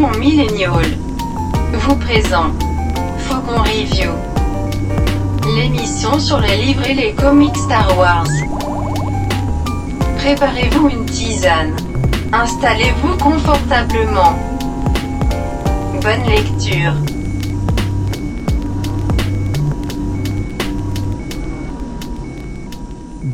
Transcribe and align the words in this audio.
Faucon 0.00 0.18
Millennial 0.18 0.86
vous 1.74 1.96
présente 1.96 2.62
Faucon 3.18 3.60
Review, 3.60 4.10
l'émission 5.54 6.18
sur 6.18 6.40
les 6.40 6.56
livres 6.56 6.88
et 6.88 6.94
les 6.94 7.12
comics 7.12 7.56
Star 7.56 7.98
Wars. 7.98 8.24
Préparez-vous 10.16 10.88
une 10.88 11.04
tisane, 11.04 11.76
installez-vous 12.32 13.18
confortablement. 13.18 14.38
Bonne 16.00 16.24
lecture. 16.26 16.94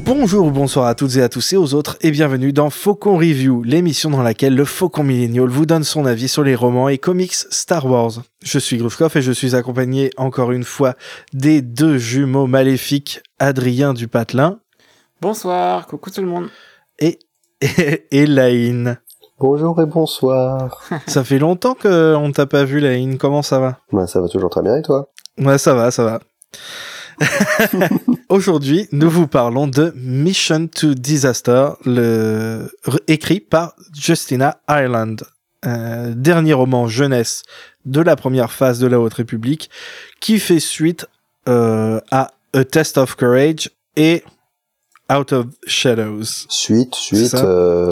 Bonjour 0.06 0.46
ou 0.46 0.50
bonsoir 0.52 0.86
à 0.86 0.94
toutes 0.94 1.16
et 1.16 1.22
à 1.22 1.28
tous 1.28 1.52
et 1.52 1.56
aux 1.56 1.74
autres 1.74 1.96
et 2.00 2.10
bienvenue 2.12 2.52
dans 2.52 2.70
Faucon 2.70 3.16
Review, 3.16 3.62
l'émission 3.64 4.08
dans 4.08 4.22
laquelle 4.22 4.54
le 4.54 4.64
Faucon 4.64 5.02
Millennial 5.02 5.48
vous 5.48 5.66
donne 5.66 5.82
son 5.82 6.06
avis 6.06 6.28
sur 6.28 6.44
les 6.44 6.54
romans 6.54 6.88
et 6.88 6.98
comics 6.98 7.34
Star 7.34 7.86
Wars. 7.86 8.12
Je 8.42 8.58
suis 8.58 8.76
Grufkoff 8.78 9.16
et 9.16 9.22
je 9.22 9.32
suis 9.32 9.56
accompagné 9.56 10.10
encore 10.16 10.52
une 10.52 10.62
fois 10.64 10.94
des 11.32 11.60
deux 11.60 11.98
jumeaux 11.98 12.46
maléfiques 12.46 13.20
Adrien 13.40 13.94
du 13.94 14.06
Patelin 14.06 14.60
Bonsoir, 15.20 15.86
coucou 15.86 16.10
tout 16.10 16.20
le 16.20 16.28
monde. 16.28 16.48
et 17.00 17.18
Elaine. 18.12 18.98
Bonjour 19.40 19.80
et 19.82 19.86
bonsoir. 19.86 20.82
Ça 21.08 21.24
fait 21.24 21.38
longtemps 21.38 21.74
qu'on 21.74 22.30
t'a 22.32 22.46
pas 22.46 22.64
vu 22.64 22.78
Elaine, 22.78 23.18
comment 23.18 23.42
ça 23.42 23.58
va? 23.58 23.78
Bah, 23.92 24.06
ça 24.06 24.20
va 24.20 24.28
toujours 24.28 24.50
très 24.50 24.62
bien 24.62 24.76
et 24.76 24.82
toi? 24.82 25.10
Ouais, 25.38 25.58
ça 25.58 25.74
va, 25.74 25.90
ça 25.90 26.04
va. 26.04 26.20
Aujourd'hui, 28.28 28.88
nous 28.92 29.10
vous 29.10 29.26
parlons 29.26 29.66
de 29.66 29.92
Mission 29.96 30.66
to 30.68 30.94
Disaster, 30.94 31.70
écrit 33.06 33.40
par 33.40 33.74
Justina 33.94 34.58
Ireland. 34.68 35.16
Euh, 35.64 36.12
dernier 36.14 36.52
roman 36.52 36.86
jeunesse 36.86 37.42
de 37.86 38.00
la 38.00 38.14
première 38.14 38.52
phase 38.52 38.78
de 38.78 38.86
la 38.86 39.00
Haute 39.00 39.14
République, 39.14 39.70
qui 40.20 40.38
fait 40.38 40.60
suite 40.60 41.06
euh, 41.48 42.00
à 42.10 42.30
A 42.52 42.64
Test 42.64 42.98
of 42.98 43.16
Courage 43.16 43.70
et 43.96 44.22
Out 45.12 45.32
of 45.32 45.46
Shadows. 45.66 46.24
Suite, 46.48 46.94
suite. 46.96 47.26
ça. 47.28 47.44
euh, 47.44 47.90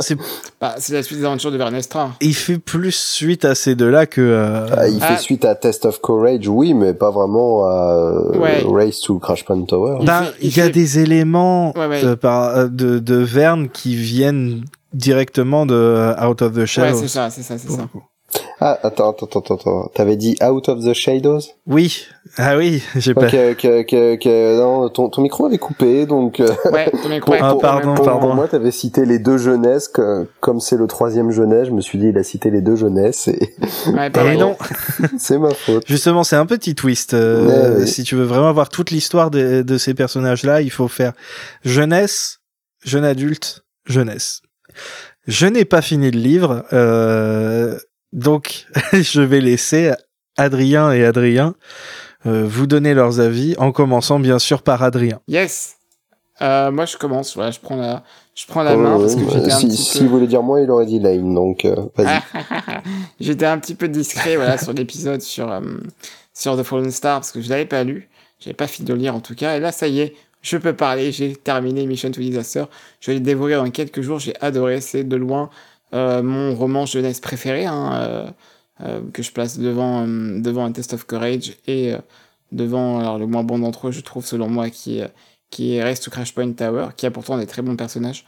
c'est- 0.00 0.16
Bah, 0.60 0.74
c'est 0.78 0.92
la 0.94 1.02
suite 1.02 1.18
des 1.18 1.24
aventures 1.24 1.50
de 1.52 1.56
Vernestra. 1.56 2.12
il 2.20 2.34
fait 2.34 2.58
plus 2.58 2.92
suite 2.94 3.44
à 3.44 3.54
ces 3.54 3.74
deux-là 3.74 4.06
que... 4.06 4.20
euh, 4.20 4.66
ah, 4.76 4.88
il 4.88 4.98
Ah. 5.02 5.16
fait 5.16 5.22
suite 5.22 5.44
à 5.44 5.54
Test 5.54 5.84
of 5.86 6.00
Courage, 6.00 6.46
oui, 6.48 6.74
mais 6.74 6.94
pas 6.94 7.10
vraiment 7.10 7.66
à 7.66 7.94
euh, 7.94 8.38
Ouais. 8.38 8.62
Race 8.66 9.00
to 9.00 9.18
Crash 9.18 9.44
Point 9.44 9.64
Tower. 9.64 9.98
Il 10.00 10.06
fait- 10.06 10.32
il 10.42 10.48
il 10.50 10.56
y 10.56 10.60
a 10.60 10.68
des 10.68 10.98
éléments 10.98 11.72
Ouais, 11.76 11.86
ouais. 11.86 12.04
euh, 12.04 12.16
par, 12.16 12.56
euh, 12.56 12.66
de, 12.68 12.98
de 12.98 13.16
Verne 13.16 13.68
qui 13.70 13.96
viennent 13.96 14.64
directement 14.92 15.66
de 15.66 16.14
Out 16.24 16.42
of 16.42 16.52
the 16.52 16.56
Ouais, 16.58 16.66
Shadows. 16.66 16.98
c'est 17.00 17.08
ça, 17.08 17.30
c'est 17.30 17.42
ça, 17.42 17.58
c'est 17.58 17.70
ça. 17.70 17.82
coup. 17.92 18.02
Ah, 18.60 18.78
attends, 18.84 19.10
attends, 19.10 19.26
attends, 19.26 19.54
attends. 19.56 19.90
T'avais 19.94 20.16
dit 20.16 20.36
Out 20.42 20.68
of 20.68 20.84
the 20.84 20.92
Shadows? 20.94 21.40
Oui, 21.66 22.06
ah 22.38 22.56
oui, 22.56 22.82
j'ai 22.96 23.12
pas. 23.12 23.26
Ok, 23.26 23.34
ok, 23.52 23.64
ok, 23.80 23.94
ok. 24.14 24.24
Non, 24.26 24.88
ton, 24.90 25.08
ton 25.08 25.22
micro 25.22 25.46
avait 25.46 25.58
coupé, 25.58 26.06
donc... 26.06 26.38
euh, 26.40 26.48
Ouais, 26.72 26.88
ton 26.90 27.08
micro 27.08 27.32
pour- 27.32 27.42
Ah, 27.44 27.50
pour- 27.50 27.60
pardon, 27.60 27.94
pour- 27.94 28.04
pardon. 28.04 28.20
Pour 28.28 28.34
moi, 28.36 28.46
t'avais 28.48 28.70
cité 28.70 29.04
les 29.06 29.18
deux 29.18 29.38
jeunesses, 29.38 29.88
que- 29.88 30.28
comme 30.40 30.60
c'est 30.60 30.76
le 30.76 30.86
troisième 30.86 31.32
jeunesse, 31.32 31.66
je 31.66 31.72
me 31.72 31.80
suis 31.80 31.98
dit, 31.98 32.06
il 32.08 32.16
a 32.18 32.22
cité 32.22 32.50
les 32.50 32.60
deux 32.60 32.76
jeunesses, 32.76 33.26
et 33.28 33.50
Ouais, 33.92 34.06
Et 34.06 34.10
pareil. 34.10 34.38
non, 34.38 34.56
c'est 35.18 35.38
ma 35.38 35.50
faute. 35.52 35.82
justement, 35.86 36.22
c'est 36.22 36.36
un 36.36 36.46
petit 36.46 36.74
twist. 36.76 37.12
euh, 37.12 37.80
Ouais. 37.80 37.86
Si 37.86 38.04
tu 38.04 38.14
veux 38.14 38.24
vraiment 38.24 38.52
voir 38.52 38.68
toute 38.68 38.92
l'histoire 38.92 39.30
de, 39.32 39.62
de 39.62 39.78
ces 39.78 39.94
personnages-là, 39.94 40.60
il 40.62 40.70
faut 40.70 40.88
faire 40.88 41.12
jeunesse, 41.64 42.38
jeune 42.84 43.04
adulte, 43.04 43.64
jeunesse. 43.86 44.42
Je 45.26 45.46
n'ai 45.46 45.64
pas 45.64 45.82
fini 45.82 46.10
le 46.10 46.18
livre, 46.20 46.64
euh, 46.72 47.78
donc 48.14 48.66
je 48.92 49.20
vais 49.20 49.40
laisser 49.42 49.92
Adrien 50.38 50.90
et 50.92 51.04
Adrien 51.04 51.54
euh, 52.26 52.46
vous 52.46 52.66
donner 52.66 52.94
leurs 52.94 53.20
avis, 53.20 53.54
en 53.58 53.70
commençant 53.70 54.18
bien 54.18 54.38
sûr 54.38 54.62
par 54.62 54.82
Adrien. 54.82 55.20
Yes. 55.28 55.76
Euh, 56.40 56.70
moi, 56.72 56.86
je 56.86 56.96
commence. 56.96 57.34
Voilà, 57.34 57.50
je 57.50 57.60
prends 57.60 57.76
la, 57.76 58.02
je 58.34 58.46
prends 58.46 58.62
la 58.62 58.74
Oh, 58.74 58.78
main 58.78 58.98
parce 58.98 59.14
que 59.14 59.20
euh, 59.20 59.30
j'étais 59.30 59.52
un 59.52 59.58
si, 59.58 59.66
petit 59.68 59.76
si 59.76 59.98
peu. 59.98 60.04
il 60.04 60.10
voulait 60.10 60.26
dire 60.26 60.42
moi, 60.42 60.60
il 60.60 60.70
aurait 60.70 60.86
dit 60.86 60.98
Lane, 60.98 61.34
donc 61.34 61.64
euh, 61.64 61.76
vas-y. 61.96 62.20
J'étais 63.20 63.46
un 63.46 63.58
petit 63.58 63.74
peu 63.74 63.88
discret, 63.88 64.36
voilà, 64.36 64.58
sur 64.58 64.72
l'épisode 64.72 65.20
sur 65.20 65.52
euh, 65.52 65.60
sur 66.32 66.56
The 66.58 66.62
Fallen 66.62 66.90
Star 66.90 67.20
parce 67.20 67.30
que 67.30 67.40
je 67.40 67.48
l'avais 67.50 67.66
pas 67.66 67.84
lu. 67.84 68.08
J'avais 68.40 68.54
pas 68.54 68.66
fini 68.66 68.88
de 68.88 68.94
le 68.94 69.00
lire 69.00 69.14
en 69.14 69.20
tout 69.20 69.34
cas. 69.34 69.56
Et 69.56 69.60
là, 69.60 69.70
ça 69.70 69.86
y 69.86 70.00
est, 70.00 70.14
je 70.42 70.56
peux 70.56 70.74
parler. 70.74 71.12
J'ai 71.12 71.36
terminé 71.36 71.86
Mission 71.86 72.10
to 72.10 72.20
Disaster. 72.20 72.64
Je 73.00 73.10
vais 73.12 73.18
le 73.18 73.22
dévorer 73.22 73.54
dans 73.54 73.70
quelques 73.70 74.00
jours. 74.00 74.18
J'ai 74.18 74.34
adoré. 74.40 74.80
C'est 74.80 75.04
de 75.04 75.16
loin 75.16 75.44
euh, 75.44 75.46
mon 76.22 76.54
roman 76.54 76.86
jeunesse 76.86 77.20
préféré, 77.20 77.66
hein, 77.66 77.92
euh, 77.94 78.30
euh, 78.80 79.00
que 79.12 79.22
je 79.22 79.32
place 79.32 79.58
devant 79.58 80.06
euh, 80.06 80.40
devant 80.40 80.64
un 80.64 80.72
Test 80.72 80.94
of 80.94 81.04
Courage 81.06 81.56
et 81.66 81.92
euh, 81.92 81.98
devant 82.52 82.98
alors 82.98 83.18
le 83.18 83.26
moins 83.26 83.44
bon 83.44 83.58
d'entre 83.58 83.88
eux, 83.88 83.92
je 83.92 84.00
trouve 84.00 84.26
selon 84.26 84.48
moi, 84.48 84.70
qui 84.70 85.02
qui 85.50 85.76
est 85.76 85.82
Rest 85.84 86.04
to 86.04 86.10
Crash 86.10 86.34
Point 86.34 86.52
Tower, 86.52 86.88
qui 86.96 87.06
a 87.06 87.10
pourtant 87.10 87.38
des 87.38 87.46
très 87.46 87.62
bons 87.62 87.76
personnages. 87.76 88.24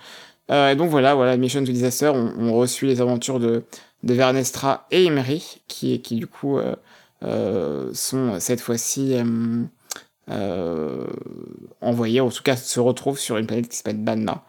Euh, 0.51 0.71
et 0.71 0.77
donc 0.77 0.91
voilà, 0.91 1.15
voilà, 1.15 1.37
Mission 1.37 1.65
to 1.65 1.73
Disaster, 1.73 2.09
on, 2.15 2.33
on 2.39 2.65
les 2.83 3.01
aventures 3.01 3.41
de 3.41 3.65
de 4.03 4.15
Vernestra 4.15 4.87
et 4.91 5.07
Emery, 5.07 5.63
qui, 5.69 6.01
qui 6.01 6.17
du 6.17 6.27
coup 6.27 6.59
euh, 6.59 6.77
euh, 7.25 7.91
sont 7.95 8.39
cette 8.41 8.61
fois-ci 8.61 9.15
euh, 9.15 9.65
euh, 10.31 11.07
envoyés, 11.81 12.21
en 12.21 12.31
tout 12.31 12.43
cas 12.43 12.57
se 12.57 12.79
retrouvent 12.81 13.19
sur 13.19 13.37
une 13.37 13.47
planète 13.47 13.69
qui 13.69 13.77
s'appelle 13.77 13.99
Banna. 13.99 14.45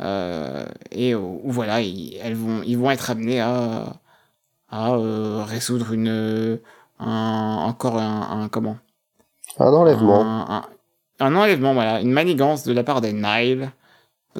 Euh, 0.00 0.64
et 0.90 1.14
où, 1.14 1.40
où, 1.44 1.50
voilà, 1.52 1.80
ils, 1.80 2.16
elles 2.22 2.34
vont, 2.34 2.62
ils 2.64 2.76
vont 2.78 2.90
être 2.90 3.10
amenés 3.10 3.40
à, 3.40 3.94
à 4.70 4.92
euh, 4.94 5.44
résoudre 5.44 5.92
une, 5.92 6.58
un, 6.98 7.56
encore 7.66 7.98
un, 7.98 8.42
un 8.42 8.48
comment? 8.48 8.78
Un 9.58 9.66
enlèvement. 9.72 10.22
un, 10.22 10.56
un- 10.56 10.64
un 11.22 11.36
enlèvement, 11.36 11.74
voilà, 11.74 12.00
une 12.00 12.12
manigance 12.12 12.64
de 12.64 12.72
la 12.72 12.82
part 12.82 13.00
des 13.02 13.12
Nile. 13.12 13.72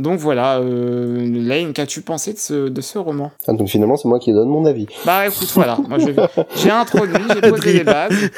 Donc 0.00 0.19
voilà, 0.19 0.59
euh, 0.59 1.19
Lane, 1.47 1.72
qu'as-tu 1.72 2.00
pensé 2.03 2.33
de 2.33 2.38
ce, 2.38 2.69
de 2.69 2.81
ce 2.81 2.99
roman? 2.99 3.31
Ah, 3.47 3.53
donc 3.53 3.69
finalement, 3.69 3.97
c'est 3.97 4.09
moi 4.09 4.19
qui 4.19 4.33
donne 4.33 4.49
mon 4.49 4.65
avis. 4.65 4.87
Bah 5.05 5.27
écoute, 5.27 5.50
voilà, 5.55 5.77
moi 5.88 5.99
j'ai 5.99 6.71
introduit, 6.71 7.22
j'ai 7.34 7.41
posé 7.50 7.72
les 7.75 7.84
bases, 7.84 8.31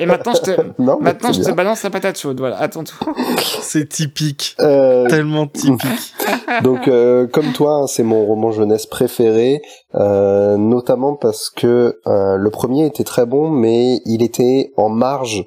et 0.00 0.06
maintenant 0.06 0.32
je 0.34 0.40
te, 0.52 0.60
Non, 0.82 0.98
maintenant 1.00 1.32
c'est 1.32 1.42
je 1.42 1.48
te 1.48 1.54
balance 1.54 1.82
la 1.82 1.90
patate 1.90 2.18
chaude, 2.18 2.38
voilà, 2.38 2.58
à 2.58 2.68
ton 2.68 2.84
tour. 2.84 3.14
C'est 3.62 3.88
typique, 3.88 4.56
Euh, 4.60 5.06
tellement 5.08 5.46
typique. 5.46 6.14
donc, 6.62 6.88
euh, 6.88 7.26
comme 7.26 7.52
toi, 7.52 7.82
hein, 7.82 7.86
c'est 7.86 8.02
mon 8.02 8.24
roman 8.24 8.50
jeunesse 8.50 8.86
préféré, 8.86 9.62
euh, 9.94 10.56
notamment 10.56 11.14
parce 11.14 11.50
que 11.50 12.00
euh, 12.06 12.36
le 12.36 12.50
premier 12.50 12.86
était 12.86 13.04
très 13.04 13.26
bon, 13.26 13.48
mais 13.50 14.00
il 14.04 14.22
était 14.22 14.72
en 14.76 14.88
marge 14.88 15.46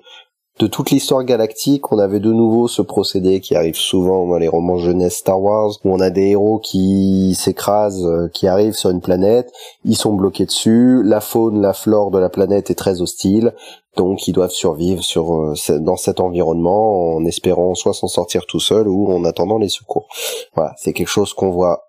de 0.59 0.68
toute 0.68 0.92
l'histoire 0.92 1.24
galactique. 1.24 1.92
On 1.92 2.00
avait 2.00 2.20
de 2.20 2.31
nouveau 2.31 2.68
ce 2.68 2.81
procédé 2.81 3.40
qui 3.40 3.56
arrive 3.56 3.78
souvent 3.78 4.28
dans 4.28 4.38
les 4.38 4.50
romans 4.50 4.78
jeunesse 4.78 5.16
Star 5.16 5.42
Wars, 5.42 5.72
où 5.84 5.94
on 5.94 6.00
a 6.02 6.09
des 6.09 6.28
héros 6.28 6.59
qui 6.59 7.34
s'écrasent, 7.36 8.06
euh, 8.06 8.28
qui 8.28 8.47
arrivent 8.47 8.74
sur 8.74 8.90
une 8.90 9.02
planète, 9.02 9.52
ils 9.86 9.96
sont 9.96 10.14
bloqués 10.14 10.46
dessus, 10.46 11.02
la 11.03 11.22
faune, 11.22 11.62
la 11.62 11.74
flore 11.74 12.12
de 12.12 12.19
la 12.19 12.30
planète 12.30 12.69
est 12.69 12.75
très 12.75 13.02
hostile, 13.02 13.53
donc 13.96 14.28
ils 14.28 14.34
doivent 14.34 14.52
survivre 14.52 15.03
sur 15.03 15.34
euh, 15.34 15.80
dans 15.80 15.98
cet 15.98 16.19
environnement 16.19 17.16
en 17.16 17.25
espérant 17.25 17.74
soit 17.74 17.94
s'en 17.94 18.08
sortir 18.08 18.46
tout 18.46 18.59
seul 18.59 18.88
ou 18.88 19.12
en 19.12 19.24
attendant 19.24 19.58
les 19.58 19.69
secours. 19.69 20.08
Voilà, 20.56 20.74
c'est 20.78 20.94
quelque 20.94 21.08
chose 21.08 21.34
qu'on 21.34 21.52
voit 21.52 21.86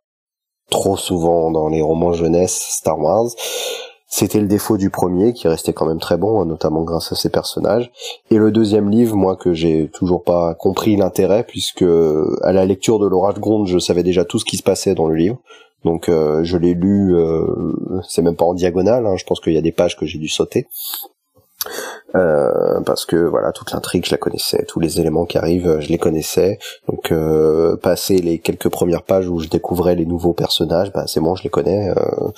trop 0.71 0.97
souvent 0.97 1.51
dans 1.51 1.69
les 1.69 1.83
romans 1.83 2.13
jeunesse 2.13 2.69
Star 2.71 2.99
Wars. 3.01 3.31
C'était 4.13 4.41
le 4.41 4.49
défaut 4.49 4.77
du 4.77 4.91
premier, 4.91 5.33
qui 5.33 5.47
restait 5.47 5.73
quand 5.73 5.87
même 5.87 6.01
très 6.01 6.17
bon, 6.17 6.41
hein, 6.41 6.45
notamment 6.45 6.83
grâce 6.83 7.13
à 7.13 7.15
ses 7.15 7.31
personnages. 7.31 7.93
Et 8.31 8.39
le 8.39 8.51
deuxième 8.51 8.91
livre, 8.91 9.17
moi, 9.17 9.37
que 9.37 9.55
j'ai 9.55 9.89
toujours 9.89 10.25
pas 10.25 10.55
compris 10.55 10.97
l'intérêt, 10.97 11.45
puisque 11.45 11.85
à 12.43 12.53
la 12.53 12.67
lecture 12.67 12.99
de 12.99 13.07
l'orage 13.07 13.39
gronde, 13.39 13.69
je 13.69 13.79
savais 13.79 14.03
déjà 14.03 14.25
tout 14.25 14.41
ce 14.41 14.45
qui 14.45 14.57
se 14.57 14.65
passait 14.65 14.97
dans 14.97 15.07
le 15.07 15.15
livre. 15.15 15.39
Donc 15.85 16.09
euh, 16.09 16.45
je 16.45 16.57
l'ai 16.57 16.75
lu, 16.75 17.15
euh, 17.15 17.47
c'est 18.07 18.23
même 18.23 18.37
pas 18.37 18.45
en 18.45 18.55
diagonale, 18.55 19.07
hein, 19.07 19.17
je 19.17 19.25
pense 19.25 19.41
qu'il 19.41 19.55
y 19.55 19.59
a 19.59 19.63
des 19.63 19.73
pages 19.73 19.97
que 19.97 20.07
j'ai 20.07 20.19
dû 20.19 20.29
sauter. 20.29 20.67
Euh, 22.17 22.81
parce 22.81 23.05
que 23.05 23.17
voilà 23.17 23.53
toute 23.53 23.71
l'intrigue 23.73 24.05
je 24.07 24.11
la 24.11 24.17
connaissais. 24.17 24.65
Tous 24.67 24.81
les 24.81 25.01
éléments 25.01 25.27
qui 25.27 25.39
arrivent 25.39 25.79
je 25.81 25.89
les 25.89 25.99
connaissais. 25.99 26.59
Donc 26.89 27.13
euh, 27.13 27.77
passer 27.77 28.17
les 28.17 28.39
quelques 28.39 28.69
premières 28.69 29.03
pages 29.03 29.29
où 29.29 29.41
je 29.41 29.49
découvrais 29.49 29.95
les 29.95 30.07
nouveaux 30.07 30.33
personnages 30.33 30.93
bah 30.93 31.07
c'est 31.07 31.21
bon 31.21 31.35
je 31.35 31.45
les 31.45 31.51
connais. 31.51 31.91
Euh, 31.91 32.29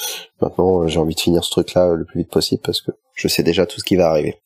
maintenant 0.41 0.87
j'ai 0.87 0.99
envie 0.99 1.15
de 1.15 1.21
finir 1.21 1.45
ce 1.45 1.51
truc 1.51 1.75
là 1.75 1.95
le 1.95 2.05
plus 2.05 2.21
vite 2.21 2.31
possible 2.31 2.63
parce 2.63 2.81
que 2.81 2.91
je 3.15 3.29
sais 3.29 3.43
déjà 3.43 3.65
tout 3.65 3.79
ce 3.79 3.85
qui 3.85 3.97
va 3.97 4.11
arriver. 4.11 4.41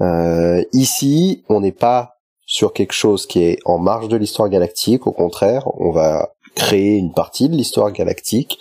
Euh, 0.00 0.62
ici 0.72 1.44
on 1.48 1.60
n'est 1.60 1.72
pas 1.72 2.14
sur 2.44 2.72
quelque 2.72 2.92
chose 2.92 3.26
qui 3.26 3.42
est 3.42 3.58
en 3.64 3.78
marge 3.78 4.08
de 4.08 4.16
l'histoire 4.16 4.48
galactique. 4.48 5.06
Au 5.06 5.12
contraire 5.12 5.68
on 5.78 5.92
va 5.92 6.35
créer 6.56 6.96
une 6.96 7.12
partie 7.12 7.48
de 7.48 7.54
l'histoire 7.54 7.92
galactique. 7.92 8.58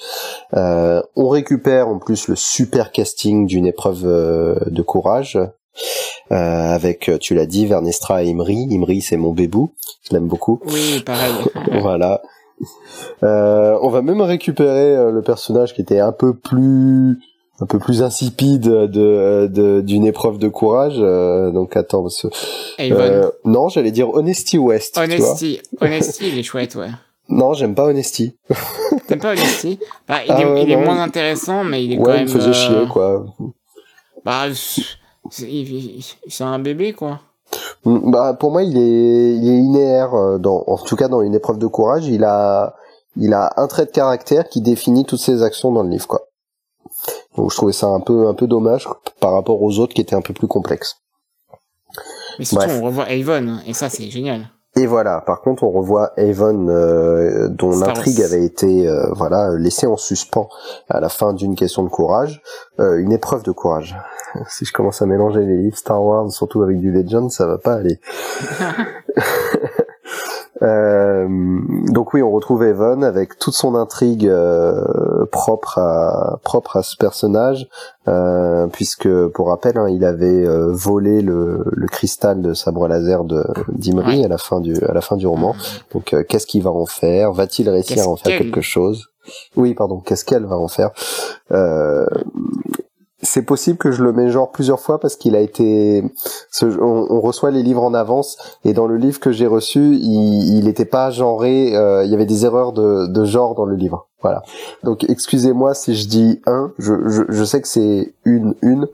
Euh, 0.53 1.01
on 1.15 1.30
récupère 1.30 1.88
en 1.88 1.97
plus 1.97 2.27
le 2.27 2.36
super 2.36 2.92
casting 2.92 3.47
d'une 3.47 3.65
épreuve 3.65 4.03
euh, 4.06 4.56
de 4.68 4.81
courage. 4.83 5.39
Euh, 6.31 6.36
avec, 6.75 7.09
tu 7.19 7.33
l'as 7.36 7.45
dit, 7.47 7.65
Vernestra 7.65 8.24
et 8.24 8.30
Imri. 8.30 8.68
Imri, 8.71 9.01
c'est 9.01 9.18
mon 9.18 9.31
bébou. 9.31 9.71
Je 10.07 10.13
l'aime 10.13 10.27
beaucoup. 10.27 10.59
Oui, 10.68 11.01
pareil. 11.06 11.33
voilà. 11.81 12.21
On 13.21 13.89
va 13.89 14.01
même 14.01 14.21
récupérer 14.21 15.12
le 15.12 15.21
personnage 15.21 15.74
qui 15.74 15.81
était 15.81 16.00
un 16.00 16.12
peu 16.12 16.33
plus 16.36 17.19
un 17.62 17.65
peu 17.65 17.80
plus 17.80 18.01
insipide 18.03 18.62
de 18.69 19.48
de- 19.48 19.81
d'une 19.81 20.06
épreuve 20.06 20.38
de 20.39 20.48
courage. 20.50 20.95
euh, 21.00 21.51
donc 21.51 21.75
attends, 21.77 22.01
parce 22.03 22.25
euh, 22.91 23.30
non, 23.45 23.69
j'allais 23.69 23.91
dire 23.91 24.09
Honesty 24.13 24.57
West. 24.57 24.95
Tu 24.95 25.00
vois 25.07 25.15
Honesty. 25.27 25.59
Honesty, 25.80 26.27
il 26.30 26.38
est 26.39 26.44
chouette, 26.44 26.75
ouais. 26.75 26.89
Non, 27.30 27.54
j'aime 27.54 27.75
pas 27.75 27.86
Honesty. 27.86 28.38
T'aimes 29.07 29.19
pas 29.19 29.31
Honesty? 29.31 29.80
Bah, 30.07 30.24
Il, 30.25 30.31
Ah 30.31 30.42
est, 30.42 30.45
ouais, 30.45 30.63
il 30.63 30.72
est 30.72 30.75
non. 30.75 30.86
moins 30.86 31.01
intéressant, 31.01 31.63
mais 31.63 31.83
il 31.83 31.94
est 31.94 31.98
quand 31.98 32.04
Ouais, 32.04 32.22
il 32.22 32.25
même... 32.25 32.33
me 32.33 32.39
faisait 32.39 32.50
euh, 32.50 32.54
chier 32.54 32.88
quoi. 32.92 33.25
Bah, 34.24 34.45
c'est 35.30 36.44
un 36.44 36.60
bébé, 36.60 36.94
quoi. 36.94 37.19
Mm, 37.86 38.12
Bah 38.12 38.33
pour 38.39 38.51
moi 38.51 38.63
il 38.63 38.77
est 38.77 39.36
il 39.38 39.48
est 39.48 39.57
linéaire 39.57 40.13
euh, 40.16 40.38
dans 40.39 40.63
en 40.68 40.77
tout 40.77 40.95
cas 40.95 41.07
dans 41.07 41.22
une 41.22 41.36
épreuve 41.36 41.57
de 41.60 41.68
courage 41.68 42.06
il 42.07 42.24
a 42.24 42.75
il 43.16 43.33
a 43.33 43.54
un 43.57 43.68
trait 43.68 43.86
de 43.86 43.92
caractère 43.92 44.50
qui 44.50 44.62
définit 44.62 45.06
toutes 45.06 45.19
ses 45.22 45.42
actions 45.44 45.72
dans 45.72 45.83
le 45.83 45.89
livre 45.89 46.07
quoi. 46.07 46.22
Donc 47.38 47.51
je 47.51 47.56
trouvais 47.56 47.72
ça 47.74 47.88
un 47.88 48.00
peu 48.01 48.27
un 48.27 48.33
peu 48.33 48.48
dommage 48.48 48.88
par 49.19 49.31
rapport 49.33 49.62
aux 49.62 49.80
autres 49.80 49.94
qui 49.94 50.01
étaient 50.01 50.16
un 50.16 50.22
peu 50.22 50.33
plus 50.33 50.48
complexes. 50.48 50.98
Mais 52.39 52.45
surtout, 52.45 52.66
Bref. 52.66 52.80
on 52.81 52.86
revoit 52.86 53.06
Avon, 53.06 53.60
et 53.66 53.74
ça, 53.74 53.88
c'est 53.89 54.10
génial. 54.10 54.50
Et 54.77 54.88
voilà, 54.88 55.22
par 55.22 55.39
contre 55.39 55.63
on 55.63 55.72
revoit 55.72 56.12
Avon 56.18 56.68
euh, 56.68 57.48
dont 57.48 57.80
l'intrigue 57.80 58.22
avait 58.22 58.44
été 58.44 58.89
euh, 58.89 59.07
voilà 59.13 59.56
laissée 59.57 59.88
en 59.88 59.95
suspens 59.95 60.50
à 60.89 61.00
la 61.00 61.07
fin 61.07 61.31
d'une 61.31 61.56
question 61.56 61.83
de 61.83 61.89
courage, 61.89 62.42
euh, 62.81 62.98
une 62.98 63.13
épreuve 63.13 63.44
de 63.44 63.54
courage. 63.54 63.95
si 64.50 64.66
je 64.66 64.74
commence 64.74 65.01
à 65.01 65.06
mélanger 65.06 65.45
les 65.45 65.57
livres 65.57 65.77
Star 65.77 66.04
Wars 66.04 66.30
surtout 66.30 66.62
avec 66.62 66.80
du 66.80 66.92
Legend, 66.92 67.31
ça 67.31 67.48
va 67.48 67.57
pas 67.57 67.75
aller. 67.75 68.01
Euh, 70.62 71.28
donc 71.92 72.13
oui, 72.13 72.22
on 72.22 72.31
retrouve 72.31 72.63
Evan 72.63 73.04
avec 73.04 73.38
toute 73.40 73.54
son 73.56 73.75
intrigue 73.75 74.28
euh, 74.28 75.25
propre 75.31 75.80
à 75.80 76.40
propre 76.44 76.78
à 76.78 76.84
ce 76.84 76.96
personnage, 76.96 77.68
euh, 78.07 78.68
puisque 78.68 79.10
pour 79.34 79.50
rappel, 79.50 79.78
hein, 79.78 79.88
il 79.90 80.06
avait 80.06 80.46
euh, 80.48 80.72
volé 80.72 81.22
le, 81.22 81.63
le 81.72 81.88
cristal 81.88 82.42
de 82.42 82.54
sabre 82.54 82.88
laser 82.88 83.24
de 83.25 83.44
d'Imri 83.69 84.19
Ouais. 84.19 84.25
à 84.25 84.28
la 84.30 84.38
fin 84.38 84.62
du 84.62 84.75
à 84.86 84.94
la 84.94 85.02
fin 85.02 85.18
du 85.18 85.28
roman. 85.28 85.56
Donc 85.94 86.13
euh, 86.13 86.24
qu'est-ce 86.28 86.48
qu'il 86.48 86.63
va 86.63 86.72
en 86.72 86.86
faire? 86.86 87.34
Va-t-il 87.34 87.69
réussir 87.69 88.04
à 88.04 88.08
en 88.08 88.16
faire 88.16 88.38
quelque 88.38 88.62
chose? 88.62 89.08
Oui, 89.58 89.74
pardon. 89.74 90.00
Qu'est-ce 90.00 90.24
qu'elle 90.24 90.46
va 90.46 90.56
en 90.58 90.68
faire? 90.68 90.92
Euh, 91.51 92.06
c'est 93.25 93.42
possible 93.42 93.77
que 93.77 93.92
je 93.92 94.04
le 94.04 94.13
mets 94.13 94.30
genre 94.30 94.51
plusieurs 94.51 94.80
fois 94.80 95.00
parce 95.00 95.16
qu'il 95.16 95.36
a 95.36 95.39
été 95.39 96.04
on, 96.62 97.19
reçoit 97.19 97.51
les 97.51 97.63
livres 97.63 97.83
en 97.83 97.94
avance 97.94 98.38
et 98.63 98.74
dans 98.74 98.88
le 98.88 98.98
livre 98.98 99.19
que 99.19 99.31
j'ai 99.31 99.48
reçu 99.48 99.95
il 99.95 100.57
il 100.57 100.68
était 100.68 100.86
pas 100.86 101.10
genré 101.10 101.75
euh, 101.75 102.06
il 102.06 102.12
y 102.12 102.13
avait 102.13 102.25
des 102.25 102.45
erreurs 102.45 102.72
de, 102.72 103.07
de 103.07 103.25
genre 103.25 103.56
dans 103.56 103.66
le 103.66 103.75
livre. 103.75 104.07
Voilà. 104.22 104.42
Donc 104.83 105.04
excusez-moi 105.10 105.74
si 105.74 105.95
je 105.95 106.07
dis 106.07 106.42
un 106.45 106.72
je, 106.80 106.94
je, 107.07 107.24
je 107.27 107.44
sais 107.44 107.62
que 107.62 107.68
c'est 107.68 108.13
une 108.24 108.56
une 108.62 108.88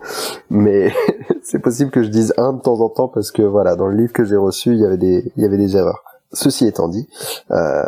mais 0.50 0.92
c'est 1.44 1.60
possible 1.60 1.92
que 1.92 2.04
je 2.04 2.10
dise 2.10 2.34
un 2.38 2.54
de 2.54 2.62
temps 2.62 2.80
en 2.82 2.90
temps 2.90 3.08
parce 3.08 3.32
que 3.32 3.42
voilà 3.42 3.76
dans 3.76 3.88
le 3.88 3.96
livre 3.96 4.14
que 4.14 4.24
j'ai 4.24 4.38
reçu 4.38 4.72
il 4.72 4.80
y 4.80 4.86
avait 4.86 4.98
des 4.98 5.32
il 5.38 5.44
y 5.44 5.46
avait 5.46 5.58
des 5.58 5.78
erreurs 5.78 6.04
Ceci 6.34 6.66
étant 6.66 6.88
dit, 6.88 7.10
euh, 7.52 7.84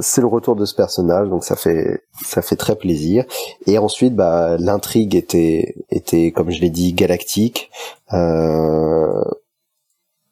c'est 0.00 0.20
le 0.20 0.26
retour 0.26 0.56
de 0.56 0.64
ce 0.64 0.74
personnage, 0.74 1.28
donc 1.28 1.44
ça 1.44 1.54
fait 1.54 2.02
ça 2.24 2.42
fait 2.42 2.56
très 2.56 2.74
plaisir. 2.74 3.24
Et 3.66 3.78
ensuite, 3.78 4.16
bah, 4.16 4.56
l'intrigue 4.58 5.14
était 5.14 5.76
était 5.90 6.32
comme 6.32 6.50
je 6.50 6.60
l'ai 6.60 6.70
dit 6.70 6.94
galactique, 6.94 7.70
euh, 8.12 9.22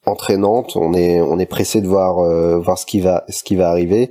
entraînante. 0.05 0.75
On 0.75 0.95
est 0.95 1.21
on 1.21 1.39
est 1.39 1.47
pressé 1.47 1.81
de 1.81 1.87
voir 1.87 2.19
euh, 2.19 2.59
voir 2.59 2.77
ce 2.77 2.87
qui 2.87 2.99
va 2.99 3.23
ce 3.29 3.45
qui 3.45 3.55
va 3.55 3.71
arriver. 3.71 4.11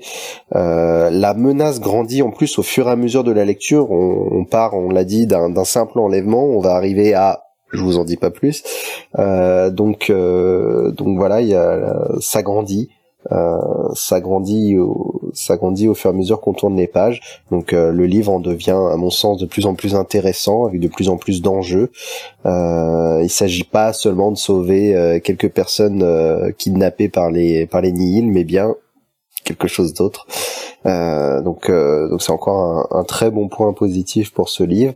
Euh, 0.56 1.10
la 1.10 1.34
menace 1.34 1.81
grandit 1.81 2.22
en 2.22 2.31
plus 2.31 2.57
au 2.60 2.63
fur 2.63 2.88
et 2.88 2.92
à 2.92 2.95
mesure 2.95 3.25
de 3.25 3.34
la 3.34 3.44
lecture. 3.44 3.92
On, 3.92 4.30
on 4.31 4.45
part, 4.45 4.74
on 4.74 4.90
l'a 4.90 5.04
dit, 5.04 5.28
d'un 5.28 5.66
simple 5.66 6.00
enlèvement. 6.00 6.45
On 6.45 6.62
va 6.62 6.75
arriver 6.75 7.13
à 7.13 7.44
je 7.74 7.81
vous 7.81 7.98
en 7.98 8.06
dis 8.06 8.18
pas 8.18 8.31
plus. 8.31 8.63
Donc 9.18 10.10
donc 10.10 11.18
voilà, 11.18 11.42
il 11.42 11.50
y 11.50 11.56
a 11.56 12.07
ça 12.22 12.42
grandit. 12.42 12.90
Euh, 13.31 13.58
ça 13.94 14.20
grandit 14.20 14.78
au, 14.78 15.22
ça 15.34 15.56
au 15.62 15.94
fur 15.94 16.10
et 16.10 16.14
à 16.14 16.18
mesure 16.18 16.42
qu'on 16.42 16.54
tourne 16.54 16.75
les 16.75 16.88
pages. 16.88 17.22
Donc 17.52 17.74
euh, 17.74 17.92
le 17.92 18.06
livre 18.06 18.31
en 18.31 18.40
devient, 18.40 18.72
à 18.92 18.98
mon 18.98 19.10
sens, 19.10 19.40
de 19.40 19.46
plus 19.46 19.66
en 19.66 19.75
plus 19.75 19.96
intéressant, 19.96 20.66
avec 20.66 20.80
de 20.80 20.88
plus 20.88 21.10
en 21.10 21.18
plus 21.18 21.42
d'enjeux. 21.42 21.92
Euh, 22.46 23.22
il 23.24 23.30
s'agit 23.30 23.64
pas 23.64 23.94
seulement 23.94 24.31
de 24.31 24.38
sauver 24.38 25.22
quelques 25.24 25.50
personnes 25.50 26.54
kidnappées 26.58 27.10
par 27.10 27.31
les 27.31 27.66
par 27.66 27.81
les 27.81 27.92
Nihil, 27.92 28.31
mais 28.31 28.44
bien 28.44 28.75
quelque 29.44 29.68
chose 29.68 29.94
d'autre. 29.94 30.26
Euh, 30.86 31.42
donc 31.42 31.69
euh, 31.69 32.10
donc 32.10 32.22
c'est 32.22 32.31
encore 32.31 32.88
un, 32.92 33.00
un 33.00 33.04
très 33.04 33.31
bon 33.31 33.48
point 33.48 33.74
positif 33.74 34.34
pour 34.34 34.50
ce 34.50 34.64
livre. 34.64 34.94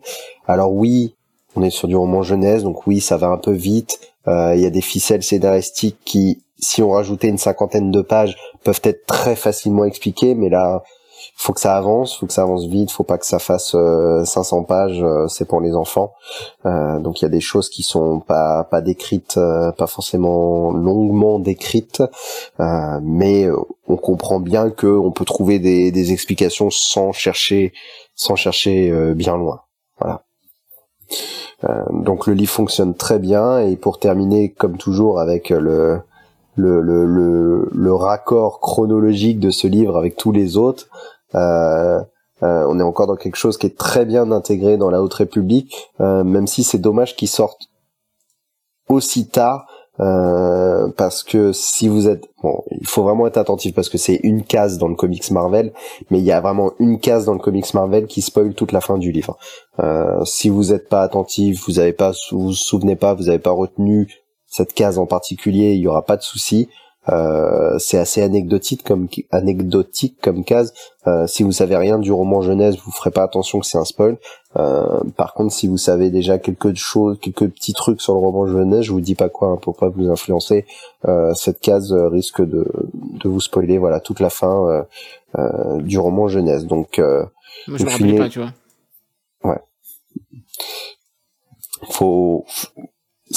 Alors 0.47 0.73
oui, 0.73 1.15
on 1.55 1.63
est 1.63 1.69
sur 1.69 1.87
du 1.87 1.95
roman 1.95 2.23
jeunesse, 2.23 2.63
donc 2.63 2.87
oui, 2.87 2.99
ça 2.99 3.17
va 3.17 3.27
un 3.27 3.37
peu 3.37 3.51
vite. 3.51 3.99
Il 4.29 4.59
y 4.59 4.65
a 4.65 4.69
des 4.69 4.81
ficelles 4.81 5.23
scénaristiques 5.23 5.99
qui, 6.03 6.41
si 6.59 6.81
on 6.81 6.91
rajoutait 6.91 7.27
une 7.27 7.37
cinquantaine 7.37 7.91
de 7.91 8.01
pages, 8.01 8.37
peuvent 8.63 8.81
être 8.83 9.05
très 9.05 9.35
facilement 9.35 9.85
expliquées, 9.85 10.35
mais 10.35 10.49
là, 10.49 10.83
faut 11.35 11.53
que 11.53 11.59
ça 11.59 11.75
avance, 11.75 12.17
faut 12.17 12.25
que 12.25 12.33
ça 12.33 12.41
avance 12.41 12.65
vite, 12.65 12.91
faut 12.91 13.03
pas 13.03 13.17
que 13.17 13.25
ça 13.25 13.39
fasse 13.39 13.75
euh, 13.75 14.23
500 14.25 14.63
pages, 14.63 15.01
euh, 15.03 15.27
c'est 15.27 15.45
pour 15.45 15.61
les 15.61 15.75
enfants. 15.75 16.13
Euh, 16.65 16.99
donc 16.99 17.21
il 17.21 17.25
y 17.25 17.27
a 17.27 17.29
des 17.29 17.41
choses 17.41 17.69
qui 17.69 17.83
sont 17.83 18.19
pas 18.19 18.63
pas 18.63 18.81
décrites, 18.81 19.37
euh, 19.37 19.71
pas 19.71 19.87
forcément 19.87 20.71
longuement 20.71 21.39
décrites, 21.39 22.01
euh, 22.59 22.99
mais 23.03 23.47
on 23.87 23.97
comprend 23.97 24.39
bien 24.39 24.69
que 24.71 24.87
on 24.87 25.11
peut 25.11 25.25
trouver 25.25 25.59
des, 25.59 25.91
des 25.91 26.11
explications 26.11 26.69
sans 26.71 27.11
chercher 27.11 27.73
sans 28.15 28.35
chercher 28.35 28.89
euh, 28.89 29.13
bien 29.13 29.37
loin. 29.37 29.61
Voilà. 29.99 30.23
Donc 31.89 32.27
le 32.27 32.33
livre 32.33 32.51
fonctionne 32.51 32.93
très 32.93 33.17
bien 33.17 33.59
et 33.59 33.77
pour 33.77 33.97
terminer 33.97 34.51
comme 34.51 34.77
toujours 34.77 35.19
avec 35.19 35.49
le 35.49 36.01
le, 36.57 36.81
le, 36.81 37.05
le, 37.05 37.69
le 37.71 37.93
raccord 37.93 38.59
chronologique 38.59 39.39
de 39.39 39.51
ce 39.51 39.67
livre 39.67 39.95
avec 39.95 40.17
tous 40.17 40.33
les 40.33 40.57
autres, 40.57 40.89
euh, 41.35 42.01
euh, 42.43 42.65
on 42.67 42.79
est 42.79 42.83
encore 42.83 43.07
dans 43.07 43.15
quelque 43.15 43.37
chose 43.37 43.57
qui 43.57 43.67
est 43.67 43.77
très 43.77 44.05
bien 44.05 44.31
intégré 44.31 44.77
dans 44.77 44.89
la 44.89 45.01
Haute 45.01 45.13
République, 45.13 45.89
euh, 46.01 46.23
même 46.23 46.47
si 46.47 46.63
c'est 46.63 46.77
dommage 46.77 47.15
qu'il 47.15 47.27
sorte 47.29 47.69
aussi 48.89 49.27
tard, 49.27 49.67
euh, 49.99 50.89
parce 50.95 51.23
que 51.23 51.51
si 51.51 51.87
vous 51.87 52.07
êtes, 52.07 52.29
bon, 52.43 52.63
il 52.79 52.87
faut 52.87 53.03
vraiment 53.03 53.25
être 53.25 53.37
attentif 53.37 53.73
parce 53.73 53.89
que 53.89 53.97
c'est 53.97 54.19
une 54.23 54.43
case 54.43 54.77
dans 54.77 54.87
le 54.87 54.95
comics 54.95 55.31
Marvel, 55.31 55.73
mais 56.11 56.19
il 56.19 56.23
y 56.23 56.31
a 56.31 56.39
vraiment 56.39 56.71
une 56.79 56.99
case 56.99 57.25
dans 57.25 57.33
le 57.33 57.39
comics 57.39 57.73
Marvel 57.73 58.05
qui 58.05 58.21
spoil 58.21 58.53
toute 58.53 58.71
la 58.71 58.81
fin 58.81 58.97
du 58.97 59.11
livre. 59.11 59.37
Euh, 59.79 60.23
si 60.23 60.49
vous 60.49 60.65
n'êtes 60.65 60.89
pas 60.89 61.01
attentif, 61.01 61.65
vous 61.67 61.79
avez 61.79 61.93
pas, 61.93 62.11
vous 62.31 62.41
vous 62.41 62.53
souvenez 62.53 62.95
pas, 62.95 63.15
vous 63.15 63.23
n'avez 63.23 63.39
pas 63.39 63.51
retenu 63.51 64.07
cette 64.47 64.73
case 64.73 64.97
en 64.97 65.05
particulier, 65.05 65.73
il 65.73 65.79
y 65.81 65.87
aura 65.87 66.03
pas 66.05 66.17
de 66.17 66.23
souci. 66.23 66.69
Euh, 67.09 67.79
c'est 67.79 67.97
assez 67.97 68.21
anecdotique 68.21 68.83
comme 68.83 69.07
anecdotique 69.31 70.17
comme 70.21 70.43
case. 70.43 70.73
Euh, 71.07 71.25
si 71.25 71.43
vous 71.43 71.53
savez 71.53 71.77
rien 71.77 71.99
du 71.99 72.11
roman 72.11 72.41
jeunesse, 72.41 72.75
vous 72.83 72.91
ferez 72.91 73.11
pas 73.11 73.23
attention 73.23 73.61
que 73.61 73.65
c'est 73.65 73.77
un 73.77 73.85
spoil. 73.85 74.17
Euh, 74.57 74.99
par 75.15 75.33
contre, 75.33 75.53
si 75.53 75.67
vous 75.67 75.77
savez 75.77 76.09
déjà 76.09 76.37
quelque 76.37 76.73
chose, 76.75 77.17
quelques 77.21 77.47
petits 77.49 77.71
trucs 77.71 78.01
sur 78.01 78.11
le 78.13 78.19
roman 78.19 78.45
jeunesse, 78.45 78.81
je 78.83 78.91
vous 78.91 78.99
dis 78.99 79.15
pas 79.15 79.29
quoi 79.29 79.47
hein, 79.49 79.55
pour 79.55 79.77
pas 79.77 79.87
vous 79.87 80.09
influencer. 80.09 80.65
Euh, 81.07 81.33
cette 81.33 81.61
case 81.61 81.93
risque 81.93 82.41
de, 82.41 82.67
de 82.93 83.29
vous 83.29 83.39
spoiler, 83.39 83.77
voilà, 83.77 84.01
toute 84.01 84.19
la 84.19 84.29
fin 84.29 84.67
euh, 84.67 84.83
euh, 85.37 85.81
du 85.81 85.97
roman 85.99 86.27
jeunesse. 86.27 86.65
Donc, 86.65 86.99
euh, 86.99 87.23
Moi, 87.69 87.77
je 87.77 87.85
me 87.85 87.89
finis- 87.89 88.17
pas, 88.17 88.27
tu 88.27 88.39
vois. 88.39 88.51
faut 91.89 92.45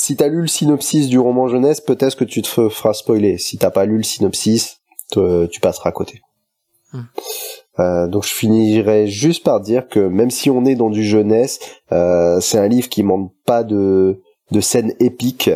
si 0.00 0.16
t'as 0.16 0.28
lu 0.28 0.40
le 0.40 0.47
synopsis 0.49 1.09
du 1.09 1.19
roman 1.19 1.49
jeunesse, 1.49 1.80
peut-être 1.80 2.16
que 2.16 2.25
tu 2.25 2.42
te 2.42 2.69
feras 2.69 2.95
spoiler. 2.95 3.38
Si 3.38 3.59
t'as 3.59 3.71
pas 3.71 3.85
lu 3.85 3.97
le 3.97 4.02
synopsis, 4.02 4.78
te- 5.12 5.47
tu 5.47 5.61
passeras 5.61 5.90
à 5.90 5.92
côté. 5.92 6.21
Hmm. 6.92 7.02
Euh, 7.78 8.09
donc 8.09 8.25
je 8.25 8.33
finirai 8.35 9.07
juste 9.07 9.45
par 9.45 9.61
dire 9.61 9.88
que 9.88 10.00
même 10.00 10.30
si 10.30 10.50
on 10.50 10.64
est 10.64 10.75
dans 10.75 10.90
du 10.90 11.04
jeunesse, 11.04 11.61
euh, 11.92 12.40
c'est 12.40 12.59
un 12.59 12.69
livre 12.69 12.88
qui 12.88 13.02
manque 13.02 13.33
pas 13.47 13.62
de 13.62 14.21
de 14.50 14.61
scènes 14.61 14.95
épiques. 14.99 15.50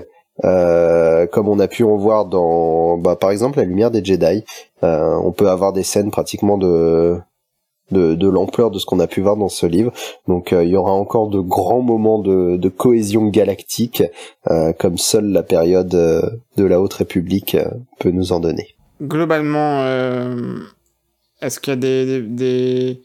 euh, 0.44 1.26
comme 1.28 1.48
on 1.48 1.60
a 1.60 1.68
pu 1.68 1.84
en 1.84 1.96
voir 1.96 2.26
dans, 2.26 2.98
bah, 2.98 3.14
par 3.16 3.30
exemple, 3.30 3.58
La 3.58 3.64
Lumière 3.64 3.90
des 3.92 4.04
Jedi, 4.04 4.44
on 4.82 5.32
peut 5.32 5.48
avoir 5.48 5.72
des 5.72 5.84
scènes 5.84 6.10
pratiquement 6.10 6.58
de 6.58 7.16
de, 7.90 8.14
de 8.14 8.28
l'ampleur 8.28 8.70
de 8.70 8.78
ce 8.78 8.86
qu'on 8.86 9.00
a 9.00 9.06
pu 9.06 9.20
voir 9.20 9.36
dans 9.36 9.48
ce 9.48 9.66
livre. 9.66 9.92
Donc 10.26 10.52
euh, 10.52 10.64
il 10.64 10.70
y 10.70 10.76
aura 10.76 10.92
encore 10.92 11.28
de 11.28 11.40
grands 11.40 11.82
moments 11.82 12.18
de, 12.18 12.56
de 12.56 12.68
cohésion 12.68 13.26
galactique, 13.28 14.02
euh, 14.50 14.72
comme 14.72 14.98
seule 14.98 15.26
la 15.30 15.42
période 15.42 15.94
euh, 15.94 16.22
de 16.56 16.64
la 16.64 16.80
Haute 16.80 16.94
République 16.94 17.54
euh, 17.54 17.68
peut 17.98 18.10
nous 18.10 18.32
en 18.32 18.40
donner. 18.40 18.68
Globalement, 19.02 19.82
euh, 19.82 20.58
est-ce 21.42 21.60
qu'il 21.60 21.72
y 21.72 21.76
a 21.76 21.76
des, 21.76 22.06
des, 22.06 22.22
des- 22.22 23.02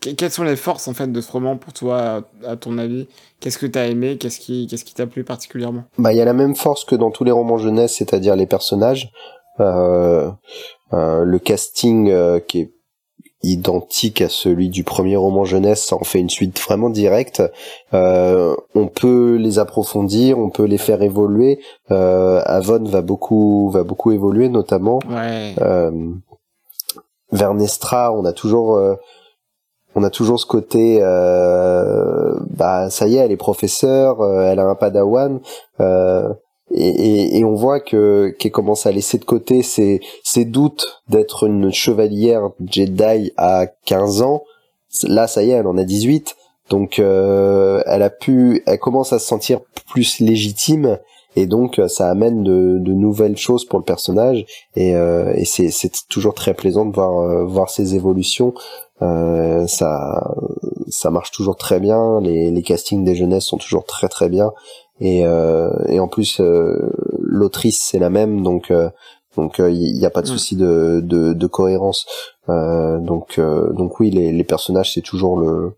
que- 0.00 0.10
Quelles 0.10 0.30
sont 0.30 0.44
les 0.44 0.56
forces, 0.56 0.86
en 0.88 0.92
fait, 0.94 1.10
de 1.10 1.20
ce 1.20 1.30
roman 1.32 1.56
pour 1.56 1.72
toi, 1.72 1.98
à, 2.44 2.50
à 2.52 2.56
ton 2.56 2.78
avis? 2.78 3.08
Qu'est-ce 3.40 3.58
que 3.58 3.66
t'as 3.66 3.86
aimé? 3.86 4.18
Qu'est-ce 4.18 4.38
qui 4.38 4.66
qu'est-ce 4.68 4.84
qui 4.84 4.94
t'a 4.94 5.06
plu 5.06 5.24
particulièrement? 5.24 5.84
Bah 5.98 6.12
il 6.12 6.16
y 6.18 6.20
a 6.20 6.24
la 6.24 6.32
même 6.34 6.54
force 6.54 6.84
que 6.84 6.94
dans 6.94 7.10
tous 7.10 7.24
les 7.24 7.30
romans 7.32 7.56
jeunesse, 7.58 7.94
c'est-à-dire 7.96 8.36
les 8.36 8.46
personnages, 8.46 9.10
le 9.58 11.38
casting 11.38 12.12
qui 12.46 12.60
est 12.60 12.70
identique 13.42 14.20
à 14.20 14.28
celui 14.28 14.68
du 14.68 14.84
premier 14.84 15.16
roman 15.16 15.44
jeunesse, 15.44 15.86
ça 15.86 15.96
en 15.96 16.04
fait 16.04 16.18
une 16.18 16.30
suite 16.30 16.60
vraiment 16.60 16.90
directe. 16.90 17.42
Euh, 17.94 18.54
on 18.74 18.86
peut 18.86 19.36
les 19.36 19.58
approfondir, 19.58 20.38
on 20.38 20.50
peut 20.50 20.64
les 20.64 20.78
faire 20.78 21.02
évoluer. 21.02 21.60
Euh, 21.90 22.42
Avon 22.44 22.84
va 22.84 23.02
beaucoup 23.02 23.70
va 23.70 23.82
beaucoup 23.82 24.12
évoluer, 24.12 24.48
notamment. 24.48 25.00
Ouais. 25.08 25.54
Euh, 25.60 25.90
Vernestra, 27.32 28.12
on 28.12 28.24
a 28.24 28.32
toujours 28.32 28.76
euh, 28.76 28.96
on 29.94 30.02
a 30.02 30.10
toujours 30.10 30.38
ce 30.38 30.46
côté 30.46 30.98
euh, 31.00 32.34
bah 32.50 32.90
ça 32.90 33.06
y 33.08 33.16
est 33.16 33.18
elle 33.18 33.32
est 33.32 33.36
professeure 33.36 34.24
elle 34.44 34.60
a 34.60 34.64
un 34.64 34.74
padawan 34.76 35.40
euh, 35.80 36.28
et, 36.72 36.88
et, 36.88 37.38
et 37.38 37.44
on 37.44 37.54
voit 37.54 37.80
que 37.80 38.34
qu'elle 38.38 38.52
commence 38.52 38.86
à 38.86 38.92
laisser 38.92 39.18
de 39.18 39.24
côté 39.24 39.62
ses, 39.62 40.00
ses 40.22 40.44
doutes 40.44 41.02
d'être 41.08 41.46
une 41.46 41.72
chevalière 41.72 42.50
Jedi 42.64 43.32
à 43.36 43.66
15 43.86 44.22
ans. 44.22 44.44
Là 45.04 45.26
ça 45.26 45.42
y 45.42 45.50
est 45.50 45.54
elle 45.54 45.66
en 45.66 45.78
a 45.78 45.84
18 45.84 46.36
donc 46.70 46.98
euh, 46.98 47.82
elle 47.86 48.02
a 48.02 48.10
pu 48.10 48.62
elle 48.66 48.78
commence 48.78 49.12
à 49.12 49.18
se 49.18 49.26
sentir 49.26 49.60
plus 49.88 50.20
légitime. 50.20 50.98
Et 51.36 51.46
donc 51.46 51.80
ça 51.86 52.10
amène 52.10 52.42
de, 52.42 52.78
de 52.80 52.92
nouvelles 52.92 53.36
choses 53.36 53.64
pour 53.64 53.78
le 53.78 53.84
personnage. 53.84 54.44
Et, 54.74 54.96
euh, 54.96 55.32
et 55.36 55.44
c'est, 55.44 55.70
toujours 56.08 56.34
très 56.34 56.54
plaisant 56.54 56.86
de 56.86 56.92
voir 56.94 57.18
euh, 57.20 57.44
voir 57.44 57.70
ses 57.70 57.94
évolutions. 57.94 58.52
Euh, 59.02 59.66
ça 59.66 60.34
ça 60.88 61.10
marche 61.10 61.30
toujours 61.30 61.56
très 61.56 61.78
bien. 61.78 62.20
Les, 62.20 62.50
les 62.50 62.62
castings 62.62 63.04
des 63.04 63.14
jeunesses 63.14 63.44
sont 63.44 63.58
toujours 63.58 63.84
très 63.84 64.08
très 64.08 64.28
bien 64.28 64.52
et, 65.00 65.26
euh, 65.26 65.70
et 65.88 65.98
en 66.00 66.08
plus 66.08 66.40
euh, 66.40 66.92
l'autrice 67.18 67.80
c'est 67.82 67.98
la 67.98 68.10
même 68.10 68.42
donc 68.42 68.70
euh, 68.70 68.90
donc 69.36 69.58
il 69.58 69.98
n'y 69.98 70.06
a 70.06 70.10
pas 70.10 70.22
de 70.22 70.26
souci 70.26 70.56
de, 70.56 71.00
de, 71.02 71.32
de 71.32 71.46
cohérence 71.46 72.06
Euh, 72.48 72.98
donc 72.98 73.38
euh, 73.38 73.72
donc 73.74 74.00
oui 74.00 74.10
les, 74.10 74.32
les 74.32 74.44
personnages 74.44 74.94
c'est 74.94 75.02
toujours 75.02 75.38
le 75.38 75.72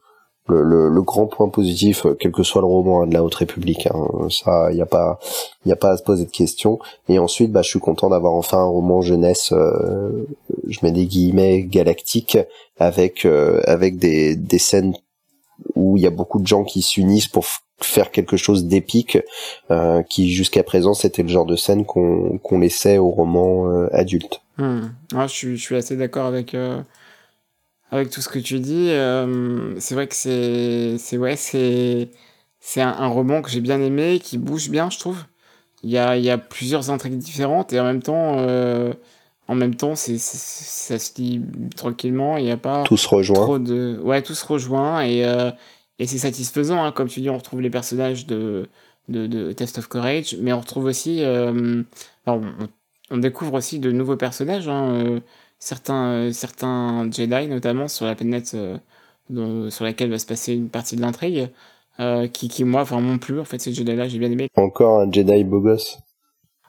le, 0.49 0.63
le, 0.63 0.89
le 0.89 1.03
grand 1.03 1.27
point 1.27 1.49
positif, 1.49 2.05
quel 2.19 2.33
que 2.33 2.43
soit 2.43 2.61
le 2.63 2.67
roman 2.67 3.03
hein, 3.03 3.07
de 3.07 3.15
la 3.15 3.23
Haute 3.23 3.37
République, 3.37 3.87
hein. 3.87 4.29
ça, 4.29 4.71
il 4.73 4.75
n'y 4.75 4.83
a 4.83 4.87
pas, 4.87 5.19
il 5.65 5.69
y 5.69 5.73
a 5.73 5.77
pas 5.77 5.91
à 5.91 5.97
se 5.97 6.03
poser 6.03 6.25
de 6.25 6.31
questions. 6.31 6.79
Et 7.09 7.19
ensuite, 7.21 7.53
bah, 7.53 7.63
je 7.63 7.69
suis 7.69 7.79
content 7.79 8.11
d'avoir 8.11 8.35
enfin 8.35 8.59
un 8.59 8.65
roman 8.65 9.01
jeunesse, 9.03 9.53
euh, 9.53 10.27
je 10.67 10.81
mets 10.83 10.91
des 10.91 11.07
guillemets 11.07 11.63
galactique, 11.63 12.39
avec 12.79 13.25
euh, 13.25 13.61
avec 13.67 13.99
des, 13.99 14.35
des 14.35 14.59
scènes 14.59 14.95
où 15.77 15.97
il 15.97 16.03
y 16.03 16.07
a 16.09 16.11
beaucoup 16.11 16.41
de 16.41 16.47
gens 16.47 16.65
qui 16.65 16.83
s'unissent 16.83 17.29
pour 17.29 17.45
faire 17.85 18.11
quelque 18.11 18.37
chose 18.37 18.65
d'épique, 18.67 19.19
euh, 19.71 20.03
qui 20.03 20.31
jusqu'à 20.33 20.63
présent 20.63 20.95
c'était 20.95 21.23
le 21.23 21.29
genre 21.29 21.47
de 21.47 21.57
scène 21.57 21.85
qu'on 21.85 22.39
qu'on 22.39 22.59
laissait 22.61 22.99
au 22.99 23.11
roman 23.11 23.71
euh, 23.71 23.89
adulte. 23.93 24.41
Hmm. 24.59 24.83
Ouais, 25.15 25.29
je, 25.29 25.33
suis, 25.33 25.57
je 25.57 25.63
suis 25.63 25.77
assez 25.77 25.97
d'accord 25.97 26.27
avec, 26.27 26.55
euh, 26.55 26.81
avec 27.91 28.11
tout 28.11 28.21
ce 28.21 28.29
que 28.29 28.39
tu 28.39 28.59
dis. 28.61 28.89
Euh, 28.91 29.79
c'est 29.81 29.95
vrai 29.95 30.07
que 30.07 30.15
c'est, 30.15 30.97
c'est, 30.99 31.17
ouais, 31.19 31.37
c'est, 31.37 32.09
c'est 32.61 32.81
un, 32.81 32.89
un 32.93 33.09
roman 33.09 33.43
que 33.43 33.51
j'ai 33.51 33.61
bien 33.61 33.81
aimé, 33.81 34.21
qui 34.23 34.39
bouge 34.39 34.71
bien, 34.71 34.89
je 34.91 34.99
trouve. 34.99 35.19
Il 35.83 35.91
y 35.91 35.99
a, 35.99 36.17
il 36.17 36.25
y 36.25 36.31
a 36.31 36.39
plusieurs 36.39 36.91
intrigues 36.91 37.19
différentes 37.19 37.73
et 37.73 37.81
en 37.81 37.85
même 37.85 38.03
temps, 38.03 38.37
en 39.49 39.55
même 39.55 39.75
temps, 39.75 39.97
c'est, 39.97 40.17
c'est- 40.19 40.97
ça 40.97 40.99
se 40.99 41.21
lit 41.21 41.43
tranquillement. 41.77 42.37
Il 42.37 42.45
n'y 42.45 42.53
a 42.53 42.57
pas 42.57 42.85
Tout 42.85 42.97
se 42.97 43.09
rejoint. 43.09 43.35
trop 43.43 43.59
de, 43.59 43.99
ouais, 44.03 44.23
tout 44.23 44.35
se 44.35 44.47
rejoint 44.47 45.03
et, 45.03 45.25
euh, 45.25 45.51
et 45.99 46.07
c'est 46.07 46.19
satisfaisant. 46.19 46.83
Hein. 46.83 46.93
Comme 46.93 47.09
tu 47.09 47.21
dis, 47.21 47.31
on 47.31 47.37
retrouve 47.37 47.61
les 47.61 47.71
personnages 47.71 48.27
de, 48.27 48.69
de, 49.09 49.27
de 49.27 49.53
Test 49.53 49.79
of 49.79 49.89
Courage, 49.89 50.37
mais 50.41 50.53
on 50.53 50.61
retrouve 50.61 50.85
aussi, 50.85 51.23
euh, 51.23 51.83
on, 52.27 53.17
découvre 53.19 53.55
aussi 53.55 53.79
de 53.79 53.93
nouveaux 53.93 54.17
personnages. 54.17 54.69
Hein, 54.69 54.95
euh, 54.95 55.21
certains, 55.59 56.07
euh, 56.13 56.33
certains 56.33 57.11
Jedi, 57.11 57.47
notamment 57.49 57.89
sur 57.89 58.07
la 58.07 58.15
planète 58.15 58.55
euh, 58.55 59.71
sur 59.71 59.85
laquelle 59.85 60.11
va 60.11 60.19
se 60.19 60.27
passer 60.27 60.55
une 60.55 60.69
partie 60.69 60.97
de 60.97 61.01
l'intrigue, 61.01 61.49
qui, 62.33 62.49
qui, 62.49 62.65
moi, 62.65 62.83
enfin, 62.83 63.01
m'ont 63.01 63.19
plu. 63.19 63.39
En 63.39 63.45
fait, 63.45 63.61
ces 63.61 63.73
Jedi-là, 63.73 64.09
j'ai 64.09 64.19
bien 64.19 64.31
aimé. 64.31 64.49
Encore 64.57 65.01
un 65.01 65.13
Jedi 65.13 65.45
beau 65.45 65.61
gosse. 65.61 65.99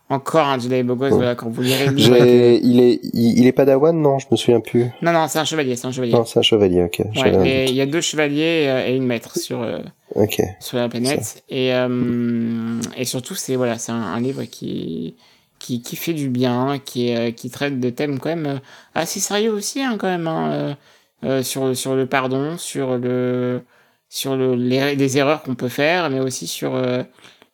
Encore 0.10 0.48
un 0.48 0.60
Jedi 0.60 0.84
beau 0.84 0.96
gosse, 0.96 1.12
Ouais. 1.12 1.18
voilà, 1.18 1.36
quand 1.36 1.50
vous 1.50 1.62
lirez 1.62 1.88
le 1.88 1.94
livre. 1.94 2.18
Il 2.18 2.80
est, 2.82 3.00
il, 3.14 3.40
il 3.40 3.48
est 3.48 3.52
padawan 3.52 4.00
non, 4.00 4.20
je 4.20 4.28
me 4.30 4.36
souviens 4.36 4.60
plus. 4.60 4.86
Non, 5.02 5.12
non, 5.14 5.28
c'est 5.28 5.40
un 5.40 5.46
chevalier, 5.46 5.76
c'est 5.76 5.88
un 5.88 5.92
chevalier. 5.92 6.12
Non, 6.12 6.26
c'est 6.26 6.40
un 6.40 6.44
chevalier, 6.44 6.84
ok. 6.84 7.02
Ouais, 7.16 7.50
et 7.50 7.66
il 7.70 7.76
y 7.76 7.82
a 7.82 7.86
deux 7.86 8.02
chevaliers 8.02 8.66
euh, 8.68 8.88
et 8.88 8.96
une 8.96 9.06
maître 9.08 9.38
sur, 9.40 9.62
euh, 9.64 9.80
Ok. 10.16 10.42
sur 10.60 10.78
la 10.78 10.90
planète. 10.90 11.44
Et, 11.50 11.74
euh, 11.74 12.80
et 12.98 13.06
surtout, 13.06 13.34
c'est 13.36 13.56
voilà, 13.56 13.78
c'est 13.78 13.92
un, 13.94 13.96
un 14.02 14.20
livre 14.20 14.44
qui, 14.44 15.16
qui, 15.58 15.82
qui 15.82 15.96
fait 15.96 16.14
du 16.14 16.30
bien, 16.30 16.80
qui, 16.84 17.16
euh, 17.16 17.32
qui 17.32 17.50
traite 17.50 17.80
de 17.80 17.90
thèmes 17.90 18.20
quand 18.20 18.30
même 18.30 18.60
assez 18.94 19.20
sérieux 19.22 19.54
aussi, 19.54 19.82
hein, 19.82 19.96
quand 19.98 20.08
même, 20.10 20.28
hein, 20.28 20.76
euh, 21.24 21.42
sur, 21.42 21.76
sur 21.76 21.96
le 21.96 22.06
pardon, 22.06 22.58
sur, 22.58 22.98
le, 22.98 23.62
sur 24.10 24.36
le, 24.36 24.56
les, 24.56 24.96
les 24.96 25.18
erreurs 25.18 25.42
qu'on 25.44 25.56
peut 25.56 25.70
faire, 25.70 26.10
mais 26.10 26.20
aussi 26.20 26.46
sur, 26.46 26.76
euh, 26.76 27.02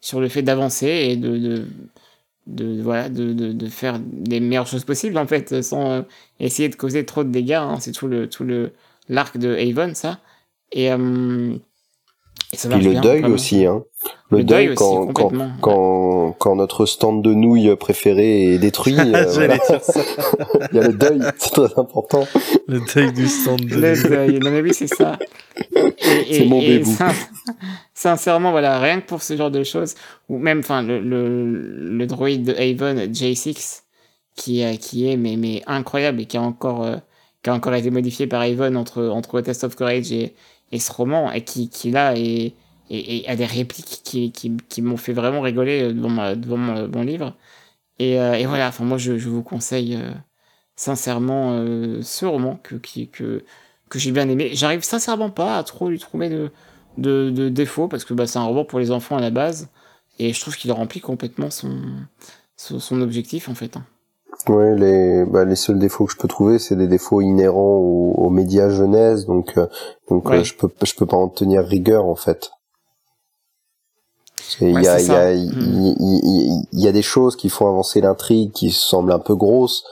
sur 0.02 0.20
le 0.20 0.28
fait 0.28 0.42
d'avancer 0.42 0.88
et 0.88 1.16
de, 1.16 1.38
de, 1.38 1.68
de, 2.50 2.82
voilà, 2.82 3.10
de, 3.10 3.34
de, 3.34 3.52
de 3.54 3.68
faire 3.68 4.00
les 4.28 4.40
meilleures 4.40 4.68
choses 4.68 4.86
possibles, 4.86 5.18
en 5.18 5.28
fait, 5.28 5.62
sans 5.64 5.92
euh, 5.92 6.02
essayer 6.40 6.70
de 6.70 6.76
causer 6.76 7.06
trop 7.06 7.24
de 7.24 7.30
dégâts. 7.32 7.54
hein. 7.54 7.78
C'est 7.80 7.92
tout 7.94 8.08
le, 8.08 8.30
tout 8.30 8.44
le, 8.44 8.74
l'arc 9.10 9.38
de 9.38 9.56
Avon, 9.56 9.94
ça. 9.96 10.20
Et, 10.72 10.92
euh, 10.92 11.58
ça 12.54 12.70
Puis 12.70 12.82
le 12.84 12.92
bien, 12.92 13.02
deuil 13.02 13.20
vraiment. 13.22 13.36
aussi, 13.36 13.66
hein. 13.66 13.84
Le, 14.32 14.38
Le 14.40 14.44
deuil, 14.44 14.66
deuil 14.66 14.70
aussi, 14.70 14.78
quand, 14.78 15.08
quand, 15.08 15.24
complètement. 15.24 15.52
quand, 15.62 16.36
quand 16.40 16.56
notre 16.56 16.86
stand 16.86 17.22
de 17.24 17.34
nouilles 17.34 17.76
préféré 17.76 18.54
est 18.54 18.58
détruit, 18.60 18.96
euh, 19.00 19.26
voilà. 19.34 19.58
il 20.72 20.76
y 20.76 20.80
a 20.80 20.88
le 20.88 20.94
deuil, 20.94 21.20
c'est 21.38 21.52
très 21.52 21.80
important. 21.80 22.26
Le 22.68 22.80
deuil 22.94 23.12
du 23.14 23.28
stand 23.28 23.60
de 23.62 23.76
Le 23.76 24.10
deuil, 24.10 24.40
non 24.40 24.52
mais 24.52 24.62
oui, 24.62 24.74
c'est 24.74 24.88
ça. 24.88 25.18
Et- 25.76 25.94
C'est 26.32 26.46
et- 26.46 26.48
mon 26.48 26.60
et 26.62 26.80
bébou. 26.80 26.92
sin- 26.96 27.14
Sincèrement, 27.94 28.52
voilà, 28.52 28.80
rien 28.80 29.02
que 29.02 29.06
pour 29.08 29.22
ce 29.22 29.36
genre 29.36 29.52
de 29.52 29.64
choses, 29.64 29.96
ou 30.30 30.38
même, 30.38 30.60
enfin, 30.60 30.82
le, 30.82 31.00
le, 31.02 31.98
le 31.98 32.06
droïde 32.08 32.44
de 32.44 32.54
Avon, 32.54 32.96
J6, 33.12 33.82
qui, 34.36 34.64
euh, 34.64 34.76
qui 34.76 35.10
est 35.12 35.18
mais, 35.18 35.36
mais 35.36 35.62
incroyable 35.68 36.22
et 36.22 36.26
qui 36.26 36.38
a 36.38 36.42
encore, 36.42 36.84
euh, 36.86 36.96
qui 37.44 37.50
a 37.50 37.54
encore 37.54 37.74
été 37.74 37.90
modifié 37.92 38.26
par 38.28 38.42
Avon 38.42 38.76
entre, 38.76 39.04
entre 39.08 39.42
Test 39.42 39.64
of 39.66 39.76
Courage 39.76 40.12
et, 40.14 40.34
et 40.72 40.80
ce 40.80 40.92
roman, 40.92 41.32
et 41.32 41.44
qui, 41.44 41.70
qui 41.70 41.92
là, 41.92 42.16
est, 42.18 42.54
et, 42.90 43.18
et 43.18 43.30
a 43.30 43.36
des 43.36 43.46
répliques 43.46 44.02
qui, 44.04 44.32
qui, 44.32 44.58
qui 44.70 44.82
m'ont 44.82 44.98
fait 44.98 45.14
vraiment 45.14 45.42
rigoler 45.42 45.84
euh, 45.84 45.94
devant, 45.94 46.58
mon, 46.58 46.88
mon 46.88 47.02
livre. 47.04 47.36
Et, 48.00 48.20
euh, 48.20 48.34
et 48.36 48.46
voilà, 48.46 48.68
enfin, 48.70 48.86
moi, 48.86 48.98
je, 48.98 49.18
je 49.18 49.30
vous 49.30 49.44
conseille 49.44 49.96
euh, 49.96 50.12
sincèrement 50.76 51.54
ce 52.02 52.26
roman 52.26 52.58
que, 52.64 52.76
qui, 52.76 53.10
que, 53.10 53.44
que 53.90 54.00
j'ai 54.00 54.12
bien 54.12 54.30
aimé. 54.30 54.52
J'arrive 54.54 54.84
sincèrement 54.84 55.30
pas 55.30 55.58
à 55.58 55.64
trop 55.64 55.90
lui 55.90 56.00
trouver 56.00 56.30
de, 56.30 56.52
de, 56.98 57.30
de 57.32 57.50
défauts 57.50 57.88
parce 57.88 58.06
que 58.06 58.14
bah, 58.14 58.28
c'est 58.28 58.40
un 58.40 58.44
roman 58.46 58.66
pour 58.66 58.80
les 58.80 58.92
enfants 58.92 59.18
à 59.18 59.22
la 59.22 59.32
base 59.32 59.70
et 60.20 60.34
je 60.34 60.40
trouve 60.40 60.56
qu'il 60.58 60.72
remplit 60.72 61.02
complètement 61.02 61.50
son, 61.52 61.82
son, 62.58 62.80
son 62.80 63.02
objectif 63.02 63.50
en 63.50 63.56
fait. 63.56 63.78
hein. 63.78 63.86
Ouais, 64.48 64.74
les, 64.76 65.26
bah, 65.26 65.44
les 65.46 65.56
seuls 65.56 65.78
défauts 65.80 66.06
que 66.06 66.14
je 66.14 66.18
peux 66.18 66.28
trouver, 66.28 66.60
c'est 66.60 66.76
des 66.76 66.88
défauts 66.88 67.22
inhérents 67.22 67.76
aux, 67.78 68.14
aux 68.18 68.30
médias 68.30 68.70
jeunesse, 68.70 69.26
donc, 69.26 69.58
euh, 69.58 69.68
donc 70.10 70.28
Ouais. 70.30 70.38
euh, 70.40 70.44
je 70.44 70.56
peux, 70.56 70.70
je 70.84 70.94
peux 70.96 71.06
pas 71.06 71.18
en 71.18 71.28
tenir 71.28 71.64
rigueur 71.64 72.06
en 72.06 72.16
fait. 72.16 72.50
Il 74.62 74.74
Ouais, 74.76 74.84
y, 74.84 74.88
a, 74.88 75.00
y, 75.02 75.12
a, 75.12 75.34
il 75.34 76.66
y 76.74 76.88
a 76.88 76.92
des 76.92 77.02
choses 77.02 77.36
qui 77.36 77.50
font 77.50 77.68
avancer 77.68 78.02
l'intrigue, 78.02 78.52
qui 78.52 78.72
semblent 78.72 79.12
un 79.12 79.20
peu 79.20 79.36
grosses, 79.36 79.84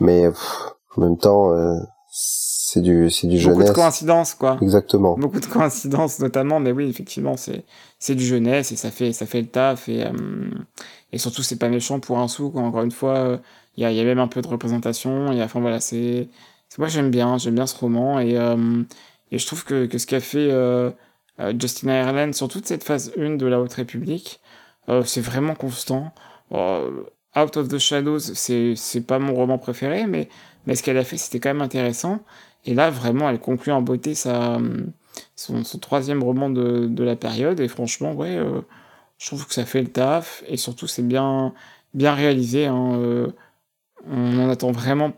mais 0.00 0.28
pff, 0.28 0.74
en 0.96 1.00
même 1.00 1.16
temps, 1.16 1.52
euh, 1.52 1.74
c'est 2.12 2.80
du, 2.80 3.10
c'est 3.10 3.26
du 3.26 3.38
Beaucoup 3.42 3.60
de 3.60 3.64
jeunesse. 3.64 3.72
coïncidences 3.72 4.34
quoi. 4.34 4.58
Exactement. 4.60 5.16
Beaucoup 5.18 5.40
de 5.40 5.46
coïncidences 5.46 6.20
notamment, 6.20 6.60
mais 6.60 6.72
oui 6.72 6.88
effectivement 6.88 7.36
c'est 7.36 7.64
c'est 7.98 8.14
du 8.14 8.24
jeunesse 8.24 8.70
et 8.72 8.76
ça 8.76 8.90
fait 8.90 9.12
ça 9.12 9.26
fait 9.26 9.40
le 9.40 9.48
taf 9.48 9.88
et 9.88 10.04
et 11.12 11.18
surtout 11.18 11.42
c'est 11.42 11.56
pas 11.56 11.68
méchant 11.68 11.98
pour 12.00 12.18
un 12.18 12.28
sou 12.28 12.50
quoi. 12.50 12.62
Encore 12.62 12.82
une 12.82 12.90
fois, 12.92 13.40
il 13.76 13.82
y 13.82 13.86
a 13.86 13.92
y 13.92 14.00
a 14.00 14.04
même 14.04 14.18
un 14.18 14.28
peu 14.28 14.42
de 14.42 14.48
représentation. 14.48 15.28
A 15.30 15.44
enfin 15.44 15.60
voilà 15.60 15.80
c'est 15.80 16.28
moi 16.78 16.88
j'aime 16.88 17.10
bien 17.10 17.38
j'aime 17.38 17.54
bien 17.54 17.66
ce 17.66 17.76
roman 17.78 18.18
et 18.20 18.36
euh, 18.38 18.82
et 19.30 19.38
je 19.38 19.46
trouve 19.46 19.64
que 19.64 19.86
que 19.86 19.98
ce 19.98 20.06
qu'a 20.06 20.20
fait 20.20 20.48
euh, 20.50 20.90
euh, 21.40 21.52
Justin 21.58 21.90
Ireland 21.90 22.32
sur 22.32 22.48
toute 22.48 22.66
cette 22.66 22.84
phase 22.84 23.12
1 23.18 23.36
de 23.36 23.46
la 23.46 23.60
Haute 23.60 23.72
République, 23.74 24.40
euh, 24.88 25.02
c'est 25.04 25.20
vraiment 25.20 25.54
constant. 25.54 26.12
Euh, 26.52 26.90
Out 27.36 27.56
of 27.56 27.68
the 27.68 27.78
Shadows, 27.78 28.20
c'est 28.20 29.06
pas 29.06 29.18
mon 29.18 29.34
roman 29.34 29.58
préféré, 29.58 30.06
mais 30.06 30.28
mais 30.66 30.76
ce 30.76 30.82
qu'elle 30.84 30.98
a 30.98 31.04
fait 31.04 31.16
c'était 31.16 31.40
quand 31.40 31.50
même 31.50 31.62
intéressant. 31.62 32.20
Et 32.66 32.74
là, 32.74 32.90
vraiment, 32.90 33.28
elle 33.28 33.40
conclut 33.40 33.72
en 33.72 33.82
beauté 33.82 34.14
sa, 34.14 34.58
son, 35.36 35.62
troisième 35.80 36.22
roman 36.22 36.50
de, 36.50 36.86
de 36.86 37.04
la 37.04 37.16
période. 37.16 37.60
Et 37.60 37.68
franchement, 37.68 38.12
ouais, 38.14 38.36
euh, 38.36 38.60
je 39.18 39.26
trouve 39.26 39.46
que 39.46 39.54
ça 39.54 39.64
fait 39.66 39.82
le 39.82 39.88
taf. 39.88 40.42
Et 40.48 40.56
surtout, 40.56 40.86
c'est 40.86 41.02
bien, 41.06 41.52
bien 41.94 42.14
réalisé. 42.14 42.66
hein, 42.66 42.98
on 44.08 44.38
en 44.38 44.50
attend 44.50 44.72
vraiment 44.72 45.12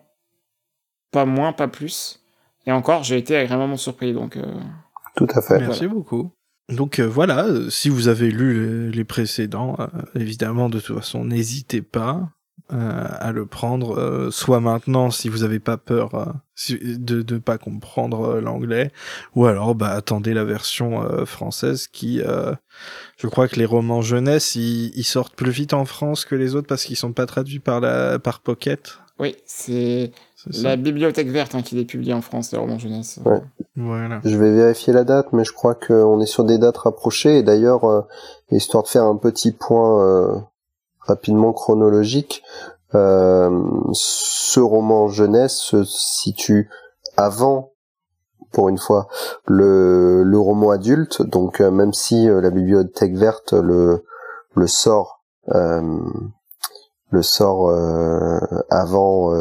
pas 1.10 1.24
moins, 1.24 1.52
pas 1.52 1.68
plus. 1.68 2.22
Et 2.66 2.72
encore, 2.72 3.04
j'ai 3.04 3.16
été 3.16 3.36
agréablement 3.36 3.76
surpris. 3.76 4.12
Donc, 4.12 4.36
euh, 4.36 4.44
Tout 5.16 5.28
à 5.34 5.40
fait. 5.40 5.58
Merci 5.58 5.86
beaucoup. 5.86 6.32
Donc 6.68 6.98
euh, 6.98 7.06
voilà, 7.06 7.44
euh, 7.44 7.70
si 7.70 7.88
vous 7.88 8.08
avez 8.08 8.30
lu 8.30 8.88
les, 8.88 8.96
les 8.96 9.04
précédents, 9.04 9.76
euh, 9.78 9.86
évidemment, 10.16 10.68
de 10.68 10.80
toute 10.80 10.96
façon, 10.96 11.24
n'hésitez 11.24 11.80
pas. 11.80 12.28
Euh, 12.72 13.04
à 13.20 13.32
le 13.32 13.46
prendre, 13.46 13.96
euh, 13.98 14.30
soit 14.30 14.60
maintenant 14.60 15.10
si 15.10 15.28
vous 15.28 15.38
n'avez 15.38 15.60
pas 15.60 15.76
peur 15.76 16.14
euh, 16.14 16.24
si- 16.54 16.98
de 16.98 17.22
ne 17.34 17.38
pas 17.38 17.58
comprendre 17.58 18.24
euh, 18.36 18.40
l'anglais, 18.40 18.90
ou 19.34 19.46
alors 19.46 19.74
bah 19.74 19.90
attendez 19.90 20.34
la 20.34 20.44
version 20.44 21.02
euh, 21.02 21.24
française 21.26 21.86
qui, 21.86 22.20
euh, 22.22 22.52
je 23.18 23.28
crois 23.28 23.46
que 23.48 23.56
les 23.56 23.66
romans 23.66 24.02
jeunesse 24.02 24.56
ils, 24.56 24.92
ils 24.96 25.04
sortent 25.04 25.34
plus 25.36 25.50
vite 25.52 25.74
en 25.74 25.84
France 25.84 26.24
que 26.24 26.34
les 26.34 26.54
autres 26.56 26.66
parce 26.66 26.84
qu'ils 26.84 26.96
sont 26.96 27.12
pas 27.12 27.26
traduits 27.26 27.60
par 27.60 27.80
la 27.80 28.18
par 28.18 28.40
Pocket. 28.40 28.98
Oui, 29.18 29.34
c'est 29.46 30.10
la 30.62 30.76
bibliothèque 30.76 31.28
verte 31.28 31.54
hein, 31.54 31.62
qui 31.62 31.74
les 31.74 31.86
publie 31.86 32.12
en 32.12 32.20
France, 32.20 32.52
les 32.52 32.58
romans 32.58 32.78
jeunesse. 32.78 33.18
Ouais. 33.24 33.40
Voilà. 33.74 34.20
Je 34.24 34.36
vais 34.36 34.52
vérifier 34.52 34.92
la 34.92 35.04
date, 35.04 35.32
mais 35.32 35.42
je 35.42 35.52
crois 35.52 35.74
qu'on 35.74 36.20
est 36.20 36.26
sur 36.26 36.44
des 36.44 36.58
dates 36.58 36.76
rapprochées. 36.76 37.38
Et 37.38 37.42
d'ailleurs, 37.42 37.84
euh, 37.84 38.02
histoire 38.50 38.82
de 38.82 38.88
faire 38.88 39.04
un 39.04 39.16
petit 39.16 39.52
point 39.52 40.02
euh, 40.04 40.36
rapidement 41.06 41.52
chronologique, 41.52 42.42
euh, 42.94 43.50
ce 43.92 44.60
roman 44.60 45.08
jeunesse 45.08 45.56
se 45.56 45.84
situe 45.84 46.70
avant, 47.16 47.72
pour 48.52 48.68
une 48.68 48.78
fois, 48.78 49.08
le, 49.46 50.22
le 50.22 50.38
roman 50.38 50.70
adulte. 50.70 51.22
Donc 51.22 51.60
euh, 51.60 51.70
même 51.70 51.92
si 51.92 52.28
euh, 52.28 52.40
la 52.40 52.50
bibliothèque 52.50 53.16
verte 53.16 53.52
le, 53.52 54.04
le 54.54 54.66
sort, 54.66 55.22
euh, 55.54 56.00
le 57.10 57.22
sort 57.22 57.68
euh, 57.70 58.38
avant, 58.70 59.32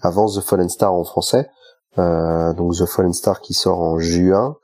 avant 0.00 0.26
The 0.26 0.40
Fallen 0.40 0.68
Star 0.68 0.92
en 0.92 1.04
français. 1.04 1.50
Donc 1.96 2.74
The 2.74 2.86
Fallen 2.86 3.12
Star 3.12 3.40
qui 3.40 3.52
sort 3.54 3.80
en 3.80 3.98
juin. 3.98 4.56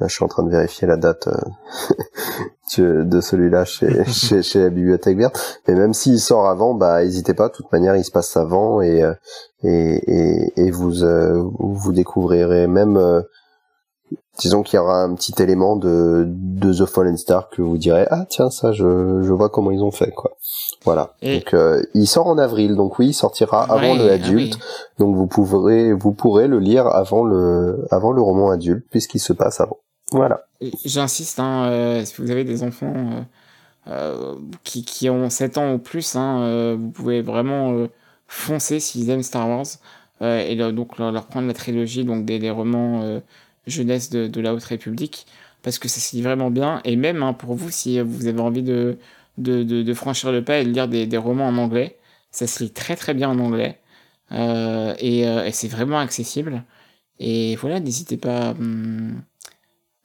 Là, 0.00 0.08
je 0.08 0.14
suis 0.14 0.24
en 0.24 0.28
train 0.28 0.42
de 0.42 0.50
vérifier 0.50 0.86
la 0.88 0.96
date 0.96 1.28
euh, 1.28 1.94
de 2.78 3.02
de 3.04 3.20
celui-là 3.20 3.64
chez, 3.64 4.04
chez, 4.06 4.42
chez 4.42 4.60
la 4.60 4.70
Bibliothèque 4.70 5.16
Verte. 5.16 5.60
Mais 5.68 5.74
même 5.74 5.94
s'il 5.94 6.20
sort 6.20 6.46
avant, 6.46 6.74
bah 6.74 7.02
n'hésitez 7.04 7.34
pas. 7.34 7.48
De 7.48 7.54
toute 7.54 7.70
manière, 7.72 7.96
il 7.96 8.04
se 8.04 8.10
passe 8.10 8.36
avant 8.36 8.80
et 8.80 9.02
euh, 9.02 9.14
et, 9.62 9.70
et, 9.70 10.52
et 10.66 10.70
vous 10.70 11.04
euh, 11.04 11.42
vous 11.58 11.92
découvrirez 11.92 12.66
même. 12.66 13.22
Disons 14.38 14.62
qu'il 14.62 14.76
y 14.76 14.80
aura 14.80 15.02
un 15.02 15.14
petit 15.14 15.34
élément 15.42 15.76
de 15.76 16.24
de 16.28 16.72
The 16.72 16.86
Fallen 16.86 17.16
Star 17.16 17.48
que 17.50 17.62
vous 17.62 17.76
direz 17.78 18.06
ah 18.10 18.24
tiens 18.28 18.50
ça 18.50 18.72
je 18.72 19.22
je 19.22 19.32
vois 19.32 19.48
comment 19.50 19.70
ils 19.70 19.82
ont 19.82 19.90
fait 19.90 20.10
quoi. 20.10 20.32
Voilà. 20.84 21.14
Et- 21.22 21.36
Donc 21.38 21.54
euh, 21.54 21.82
il 21.94 22.06
sort 22.06 22.26
en 22.26 22.38
avril. 22.38 22.74
Donc 22.76 22.98
oui, 22.98 23.08
il 23.08 23.12
sortira 23.14 23.62
avant 23.64 23.94
le 23.94 24.10
ah 24.10 24.14
adulte. 24.14 24.54
oui. 24.56 24.60
Donc 24.98 25.14
vous 25.16 25.26
pourrez 25.26 25.92
vous 25.92 26.12
pourrez 26.12 26.48
le 26.48 26.58
lire 26.58 26.86
avant 26.86 27.24
le 27.24 27.86
avant 27.90 28.12
le 28.12 28.20
roman 28.22 28.50
adulte 28.50 28.84
puisqu'il 28.90 29.20
se 29.20 29.32
passe 29.32 29.60
avant. 29.60 29.78
Voilà. 30.10 30.44
J'insiste, 30.84 31.38
hein, 31.40 31.64
euh, 31.70 32.04
si 32.04 32.20
vous 32.20 32.30
avez 32.30 32.44
des 32.44 32.62
enfants 32.62 32.92
euh, 33.88 34.34
qui, 34.62 34.84
qui 34.84 35.08
ont 35.10 35.28
7 35.30 35.58
ans 35.58 35.72
ou 35.74 35.78
plus, 35.78 36.14
hein, 36.16 36.76
vous 36.78 36.90
pouvez 36.90 37.22
vraiment 37.22 37.86
foncer 38.28 38.78
s'ils 38.80 39.08
aiment 39.10 39.22
Star 39.22 39.48
Wars 39.48 39.66
et 40.20 40.54
leur- 40.54 40.72
donc 40.72 40.98
leur, 40.98 41.10
leur 41.12 41.26
prendre 41.26 41.48
la 41.48 41.54
trilogie 41.54 42.04
donc 42.04 42.24
des, 42.24 42.38
des 42.38 42.50
romans 42.50 43.20
jeunesse 43.66 44.10
de, 44.10 44.40
la 44.40 44.54
Haute 44.54 44.64
République 44.64 45.26
parce 45.62 45.78
que 45.78 45.88
ça 45.88 46.00
se 46.00 46.16
lit 46.16 46.22
vraiment 46.22 46.50
bien 46.50 46.80
et 46.84 46.96
même 46.96 47.22
hein, 47.22 47.32
pour 47.32 47.54
vous 47.54 47.70
si 47.70 48.00
vous 48.00 48.26
avez 48.26 48.40
envie 48.40 48.62
de, 48.62 48.98
de, 49.38 49.62
de, 49.62 49.94
franchir 49.94 50.32
le 50.32 50.42
pas 50.44 50.58
et 50.58 50.64
de 50.64 50.70
lire 50.70 50.88
des, 50.88 51.06
des 51.06 51.16
romans 51.16 51.46
en 51.46 51.56
anglais, 51.58 51.98
ça 52.30 52.46
se 52.46 52.64
lit 52.64 52.70
très 52.72 52.96
très 52.96 53.14
bien 53.14 53.30
en 53.30 53.38
anglais 53.38 53.78
euh, 54.32 54.94
et, 54.98 55.26
euh, 55.28 55.44
et 55.44 55.52
c'est 55.52 55.68
vraiment 55.68 55.98
accessible 55.98 56.64
et 57.18 57.56
voilà 57.56 57.80
n'hésitez 57.80 58.16
pas 58.16 58.50
hum, 58.50 59.22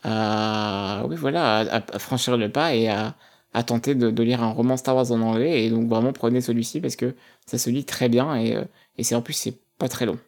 à, 0.03 1.03
voilà, 1.17 1.59
à, 1.59 1.75
à 1.95 1.99
franchir 1.99 2.37
le 2.37 2.51
pas 2.51 2.75
et 2.75 2.87
à, 2.89 3.15
à 3.53 3.63
tenter 3.63 3.95
de, 3.95 4.11
de 4.11 4.23
lire 4.23 4.43
un 4.43 4.51
roman 4.51 4.77
Star 4.77 4.95
Wars 4.95 5.11
en 5.11 5.21
anglais. 5.21 5.65
Et 5.65 5.69
donc 5.69 5.89
vraiment 5.89 6.13
prenez 6.13 6.41
celui-ci 6.41 6.81
parce 6.81 6.95
que 6.95 7.15
ça 7.45 7.57
se 7.57 7.69
lit 7.69 7.85
très 7.85 8.09
bien 8.09 8.35
et, 8.35 8.55
euh, 8.55 8.63
et 8.97 9.03
c'est 9.03 9.15
en 9.15 9.21
plus 9.21 9.33
c'est 9.33 9.57
pas 9.77 9.89
très 9.89 10.05
long. 10.05 10.19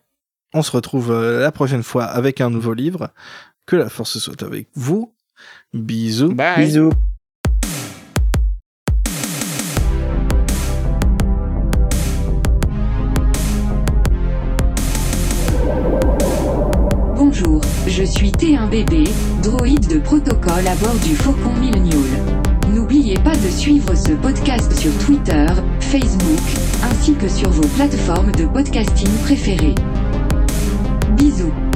On 0.53 0.63
se 0.63 0.71
retrouve 0.71 1.11
euh, 1.11 1.41
la 1.41 1.51
prochaine 1.51 1.83
fois 1.83 2.05
avec 2.05 2.41
un 2.41 2.49
nouveau 2.49 2.73
livre. 2.73 3.09
Que 3.67 3.75
la 3.75 3.89
force 3.89 4.17
soit 4.17 4.41
avec 4.41 4.67
vous. 4.73 5.13
Bisous. 5.73 6.33
Bye. 6.33 6.65
Bisous. 6.65 6.91
Bonjour, 17.15 17.61
je 17.85 18.03
suis 18.03 18.31
T1BB, 18.31 19.07
droïde 19.43 19.87
de 19.87 19.99
protocole 19.99 20.67
à 20.67 20.75
bord 20.77 20.95
du 21.03 21.15
Faucon 21.15 21.53
Millennial. 21.59 21.99
N'oubliez 22.73 23.19
pas 23.19 23.35
de 23.35 23.49
suivre 23.49 23.93
ce 23.95 24.13
podcast 24.13 24.75
sur 24.79 24.91
Twitter, 25.05 25.45
Facebook, 25.79 26.41
ainsi 26.83 27.13
que 27.13 27.27
sur 27.27 27.51
vos 27.51 27.67
plateformes 27.75 28.31
de 28.31 28.45
podcasting 28.45 29.09
préférées. 29.23 29.75
Bisous. 31.19 31.68